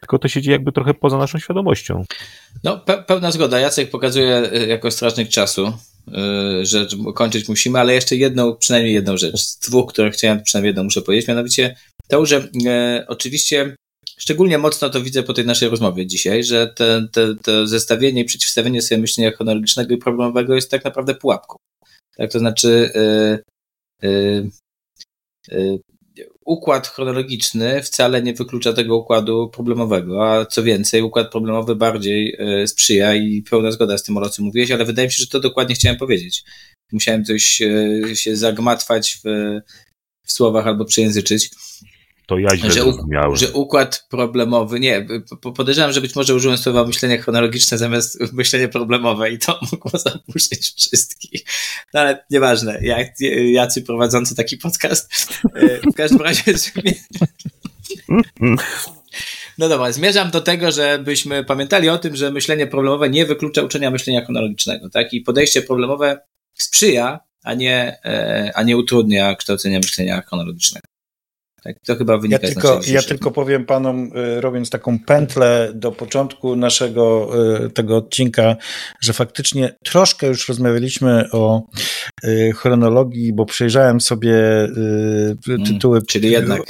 tylko 0.00 0.18
to 0.18 0.28
siedzi 0.28 0.50
jakby 0.50 0.72
trochę 0.72 0.94
poza 0.94 1.18
naszą 1.18 1.38
świadomością. 1.38 2.04
No, 2.64 2.78
pe 2.78 3.02
pełna 3.02 3.30
zgoda. 3.30 3.60
Jacek 3.60 3.90
pokazuje 3.90 4.52
y, 4.52 4.66
jako 4.66 4.90
strażnik 4.90 5.28
czasu, 5.28 5.72
y, 6.08 6.66
że 6.66 6.86
kończyć 7.14 7.48
musimy, 7.48 7.78
ale 7.78 7.94
jeszcze 7.94 8.16
jedną, 8.16 8.56
przynajmniej 8.56 8.94
jedną 8.94 9.16
rzecz, 9.16 9.40
z 9.40 9.58
dwóch, 9.58 9.92
które 9.92 10.10
chciałem, 10.10 10.42
przynajmniej 10.42 10.68
jedną 10.68 10.84
muszę 10.84 11.02
powiedzieć, 11.02 11.28
mianowicie 11.28 11.76
to, 12.08 12.26
że 12.26 12.48
e, 12.66 13.04
oczywiście 13.08 13.76
szczególnie 14.18 14.58
mocno 14.58 14.90
to 14.90 15.02
widzę 15.02 15.22
po 15.22 15.34
tej 15.34 15.46
naszej 15.46 15.68
rozmowie 15.68 16.06
dzisiaj, 16.06 16.44
że 16.44 16.66
te, 16.66 17.08
te, 17.12 17.34
to 17.42 17.66
zestawienie 17.66 18.22
i 18.22 18.24
przeciwstawienie 18.24 18.82
sobie 18.82 19.00
myślenia 19.00 19.30
chronologicznego 19.30 19.94
i 19.94 19.98
problemowego 19.98 20.54
jest 20.54 20.70
tak 20.70 20.84
naprawdę 20.84 21.14
pułapką. 21.14 21.56
Tak, 22.16 22.32
to 22.32 22.38
znaczy 22.38 22.90
e, 22.94 23.38
e, 24.02 25.78
układ 26.46 26.88
chronologiczny 26.88 27.82
wcale 27.82 28.22
nie 28.22 28.34
wyklucza 28.34 28.72
tego 28.72 28.96
układu 28.96 29.48
problemowego, 29.48 30.32
a 30.32 30.46
co 30.46 30.62
więcej, 30.62 31.02
układ 31.02 31.30
problemowy 31.30 31.76
bardziej 31.76 32.36
e, 32.38 32.66
sprzyja 32.66 33.14
i 33.14 33.42
pełna 33.42 33.70
zgoda 33.70 33.98
z 33.98 34.02
tym, 34.02 34.16
o 34.16 34.30
czym 34.30 34.44
mówiłeś, 34.44 34.70
ale 34.70 34.84
wydaje 34.84 35.08
mi 35.08 35.12
się, 35.12 35.22
że 35.22 35.26
to 35.26 35.40
dokładnie 35.40 35.74
chciałem 35.74 35.98
powiedzieć. 35.98 36.44
Musiałem 36.92 37.24
coś 37.24 37.62
e, 37.62 38.16
się 38.16 38.36
zagmatwać 38.36 39.20
w, 39.24 39.28
w 40.22 40.32
słowach 40.32 40.66
albo 40.66 40.84
przejęzyczyć 40.84 41.50
to 42.26 42.38
ja 42.38 42.56
źle 42.56 42.70
że, 42.70 42.80
zrozumiałem. 42.80 43.36
Że 43.36 43.52
układ 43.52 44.06
problemowy, 44.10 44.80
nie, 44.80 45.06
podejrzewam, 45.54 45.92
że 45.92 46.00
być 46.00 46.14
może 46.14 46.34
użyłem 46.34 46.58
słowa 46.58 46.84
myślenie 46.84 47.18
chronologiczne 47.18 47.78
zamiast 47.78 48.32
myślenie 48.32 48.68
problemowe 48.68 49.30
i 49.30 49.38
to 49.38 49.60
mogło 49.72 49.98
zapuszyć 49.98 50.74
wszystkich. 50.76 51.44
No 51.96 52.02
ale 52.02 52.24
nieważne, 52.30 52.78
jak, 52.82 53.08
jacy 53.52 53.82
prowadzący 53.82 54.34
taki 54.34 54.56
podcast. 54.56 55.12
E, 55.54 55.90
w 55.90 55.94
każdym 55.94 56.20
razie 56.20 56.42
No 59.58 59.68
dobra, 59.68 59.92
zmierzam 59.92 60.30
do 60.30 60.40
tego, 60.40 60.72
żebyśmy 60.72 61.44
pamiętali 61.44 61.88
o 61.88 61.98
tym, 61.98 62.16
że 62.16 62.30
myślenie 62.30 62.66
problemowe 62.66 63.10
nie 63.10 63.26
wyklucza 63.26 63.62
uczenia 63.62 63.90
myślenia 63.90 64.24
chronologicznego, 64.24 64.90
tak? 64.90 65.12
I 65.12 65.20
podejście 65.20 65.62
problemowe 65.62 66.20
sprzyja, 66.54 67.20
a 67.44 67.54
nie, 67.54 67.98
e, 68.04 68.52
a 68.54 68.62
nie 68.62 68.76
utrudnia 68.76 69.34
kształcenia 69.34 69.78
myślenia 69.78 70.22
chronologicznego. 70.22 70.86
Tak, 71.66 71.76
to 71.86 71.96
chyba 71.96 72.18
wynika 72.18 72.46
ja 72.46 72.54
tylko, 72.54 72.80
Ja 72.86 73.02
tylko 73.02 73.30
powiem 73.30 73.64
panom, 73.64 74.10
y, 74.16 74.40
robiąc 74.40 74.70
taką 74.70 74.98
pętlę 74.98 75.72
do 75.74 75.92
początku 75.92 76.56
naszego 76.56 77.30
y, 77.66 77.70
tego 77.70 77.96
odcinka, 77.96 78.56
że 79.00 79.12
faktycznie 79.12 79.76
troszkę 79.84 80.26
już 80.26 80.48
rozmawialiśmy 80.48 81.30
o 81.32 81.62
y, 82.24 82.52
chronologii, 82.56 83.32
bo 83.32 83.46
przejrzałem 83.46 84.00
sobie 84.00 84.64
mm, 84.64 85.64
tytuły. 85.64 85.96
Mm, 85.96 86.06
czyli 86.06 86.30
jednak. 86.30 86.62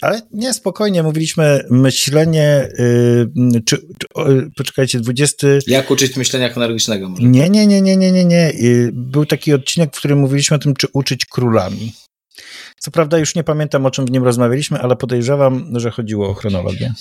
Ale 0.00 0.20
nie, 0.30 0.54
spokojnie, 0.54 1.02
mówiliśmy 1.02 1.64
myślenie, 1.70 2.68
yy, 2.78 3.62
czy, 3.66 3.76
czy, 3.98 4.06
poczekajcie, 4.56 5.00
20... 5.00 5.46
Jak 5.66 5.90
uczyć 5.90 6.16
myślenia 6.16 6.48
chronologicznego? 6.48 7.08
Może? 7.08 7.22
Nie, 7.22 7.50
nie, 7.50 7.66
nie, 7.66 7.80
nie, 7.82 7.96
nie, 7.96 8.12
nie, 8.12 8.24
nie. 8.24 8.52
Był 8.92 9.26
taki 9.26 9.52
odcinek, 9.52 9.96
w 9.96 9.98
którym 9.98 10.18
mówiliśmy 10.18 10.56
o 10.56 10.60
tym, 10.60 10.74
czy 10.74 10.86
uczyć 10.92 11.26
królami. 11.26 11.92
Co 12.78 12.90
prawda 12.90 13.18
już 13.18 13.34
nie 13.34 13.44
pamiętam, 13.44 13.86
o 13.86 13.90
czym 13.90 14.06
w 14.06 14.10
nim 14.10 14.24
rozmawialiśmy, 14.24 14.80
ale 14.80 14.96
podejrzewam, 14.96 15.66
że 15.74 15.90
chodziło 15.90 16.28
o 16.28 16.34
chronologię. 16.34 16.92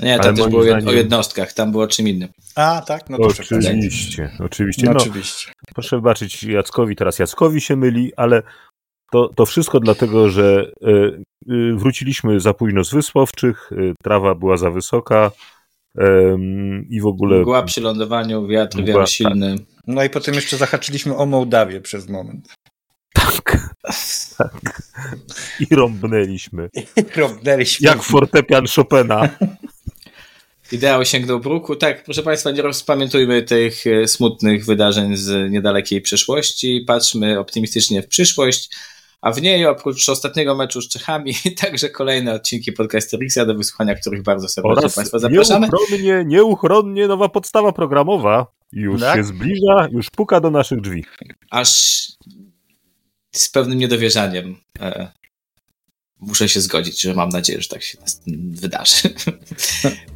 Nie, 0.00 0.16
tam 0.18 0.26
ale 0.26 0.36
też 0.36 0.48
było 0.48 0.62
zdaniem... 0.62 0.88
o 0.88 0.92
jednostkach, 0.92 1.52
tam 1.52 1.72
było 1.72 1.84
o 1.84 1.86
czym 1.86 2.08
innym. 2.08 2.28
A, 2.54 2.82
tak? 2.86 3.10
No 3.10 3.18
to 3.18 3.24
oczywiście, 3.24 4.30
oczywiście. 4.38 4.84
No, 4.84 4.92
no, 4.92 5.00
oczywiście. 5.00 5.52
Proszę 5.74 5.96
wybaczyć 5.96 6.42
Jackowi, 6.42 6.96
teraz 6.96 7.18
Jackowi 7.18 7.60
się 7.60 7.76
myli, 7.76 8.12
ale 8.16 8.42
to, 9.12 9.28
to 9.36 9.46
wszystko 9.46 9.80
dlatego, 9.80 10.28
że 10.28 10.72
y, 10.82 10.90
y, 11.52 11.74
wróciliśmy 11.76 12.40
za 12.40 12.54
późno 12.54 12.84
z 12.84 12.94
Wyspowczych, 12.94 13.72
y, 13.72 13.94
trawa 14.02 14.34
była 14.34 14.56
za 14.56 14.70
wysoka 14.70 15.30
i 16.90 17.00
w 17.00 17.06
ogóle... 17.06 17.40
Mgła 17.40 17.62
przy 17.62 17.80
lądowaniu, 17.80 18.46
wiatr 18.46 18.84
wiał 18.84 19.06
silny. 19.06 19.56
No 19.86 20.04
i 20.04 20.10
potem 20.10 20.34
jeszcze 20.34 20.56
zahaczyliśmy 20.56 21.16
o 21.16 21.26
Mołdawię 21.26 21.80
przez 21.80 22.08
moment. 22.08 22.54
Tak. 23.12 23.58
tak. 24.38 24.82
I 25.60 25.74
rąbnęliśmy. 25.74 26.70
Rąbnęliśmy. 27.16 27.88
Jak 27.88 28.02
fortepian 28.02 28.64
Chopina. 28.76 29.28
Ideał 30.72 31.04
sięgnął 31.04 31.40
bruku. 31.40 31.76
Tak, 31.76 32.04
proszę 32.04 32.22
Państwa, 32.22 32.50
nie 32.50 32.62
rozpamiętujmy 32.62 33.42
tych 33.42 33.86
e, 33.86 34.08
smutnych 34.08 34.64
wydarzeń 34.64 35.16
z 35.16 35.52
niedalekiej 35.52 36.00
przeszłości. 36.00 36.84
Patrzmy 36.86 37.38
optymistycznie 37.38 38.02
w 38.02 38.08
przyszłość. 38.08 38.70
A 39.20 39.32
w 39.32 39.42
niej 39.42 39.66
oprócz 39.66 40.08
ostatniego 40.08 40.54
meczu 40.54 40.82
z 40.82 40.88
Czechami 40.88 41.34
także 41.62 41.88
kolejne 41.90 42.34
odcinki 42.34 42.72
podcastu 42.72 43.16
Rixa 43.16 43.46
do 43.46 43.54
wysłuchania, 43.54 43.94
których 43.94 44.22
bardzo 44.22 44.48
serdecznie 44.48 44.78
Oraz 44.78 44.94
Państwa 44.94 45.18
zapraszamy. 45.18 45.68
Nieuchronnie, 45.68 46.24
nieuchronnie 46.26 47.08
nowa 47.08 47.28
podstawa 47.28 47.72
programowa 47.72 48.46
już 48.72 49.00
tak? 49.00 49.16
się 49.16 49.24
zbliża, 49.24 49.88
już 49.92 50.10
puka 50.10 50.40
do 50.40 50.50
naszych 50.50 50.80
drzwi. 50.80 51.04
Aż 51.50 52.02
z 53.32 53.48
pewnym 53.48 53.78
niedowierzaniem 53.78 54.56
e, 54.80 55.12
muszę 56.20 56.48
się 56.48 56.60
zgodzić, 56.60 57.00
że 57.02 57.14
mam 57.14 57.28
nadzieję, 57.28 57.62
że 57.62 57.68
tak 57.68 57.82
się 57.82 57.98
wydarzy. 58.50 58.96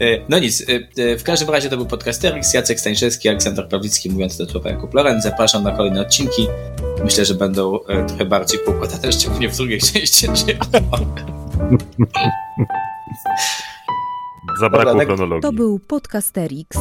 E, 0.00 0.26
no 0.28 0.38
nic, 0.38 0.64
e, 0.98 1.16
w 1.18 1.22
każdym 1.22 1.50
razie 1.50 1.68
to 1.68 1.76
był 1.76 1.86
podcasterix, 1.86 2.54
Jacek 2.54 2.80
Stańszewski, 2.80 3.28
Aleksander 3.28 3.68
Pawlicki, 3.68 4.10
mówiąc 4.10 4.36
do 4.36 4.48
słowa 4.48 4.70
Jakub 4.70 4.94
Loren. 4.94 5.22
Zapraszam 5.22 5.64
na 5.64 5.76
kolejne 5.76 6.00
odcinki. 6.00 6.46
Myślę, 7.04 7.24
że 7.24 7.34
będą 7.34 7.78
trochę 8.08 8.24
bardziej 8.24 8.60
poukładane, 8.60 9.12
szczególnie 9.12 9.48
w 9.48 9.56
drugiej 9.56 9.80
części. 9.90 10.26
Zabrakło 14.60 15.00
chronologii. 15.00 15.42
To 15.42 15.52
był 15.52 15.78
podcasterix. 15.78 16.78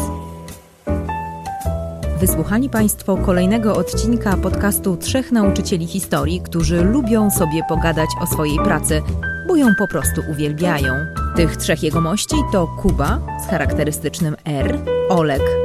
Wysłuchali 2.20 2.70
Państwo 2.70 3.18
kolejnego 3.18 3.76
odcinka 3.76 4.38
podcastu 4.38 4.98
Trzech 4.98 5.32
Nauczycieli 5.32 5.88
Historii, 5.88 6.42
którzy 6.42 6.84
lubią 6.84 7.32
sobie 7.32 7.62
pogadać 7.70 8.10
o 8.22 8.28
swojej 8.28 8.58
pracy, 8.58 9.02
bo 9.48 9.56
ją 9.56 9.68
po 9.78 9.88
prostu 9.88 10.22
uwielbiają. 10.32 10.94
Tych 11.36 11.58
trzech 11.58 11.84
jegomości 11.84 12.36
to 12.52 12.68
Kuba 12.68 13.20
z 13.46 13.50
charakterystycznym 13.50 14.36
R, 14.46 14.80
Olek 15.10 15.65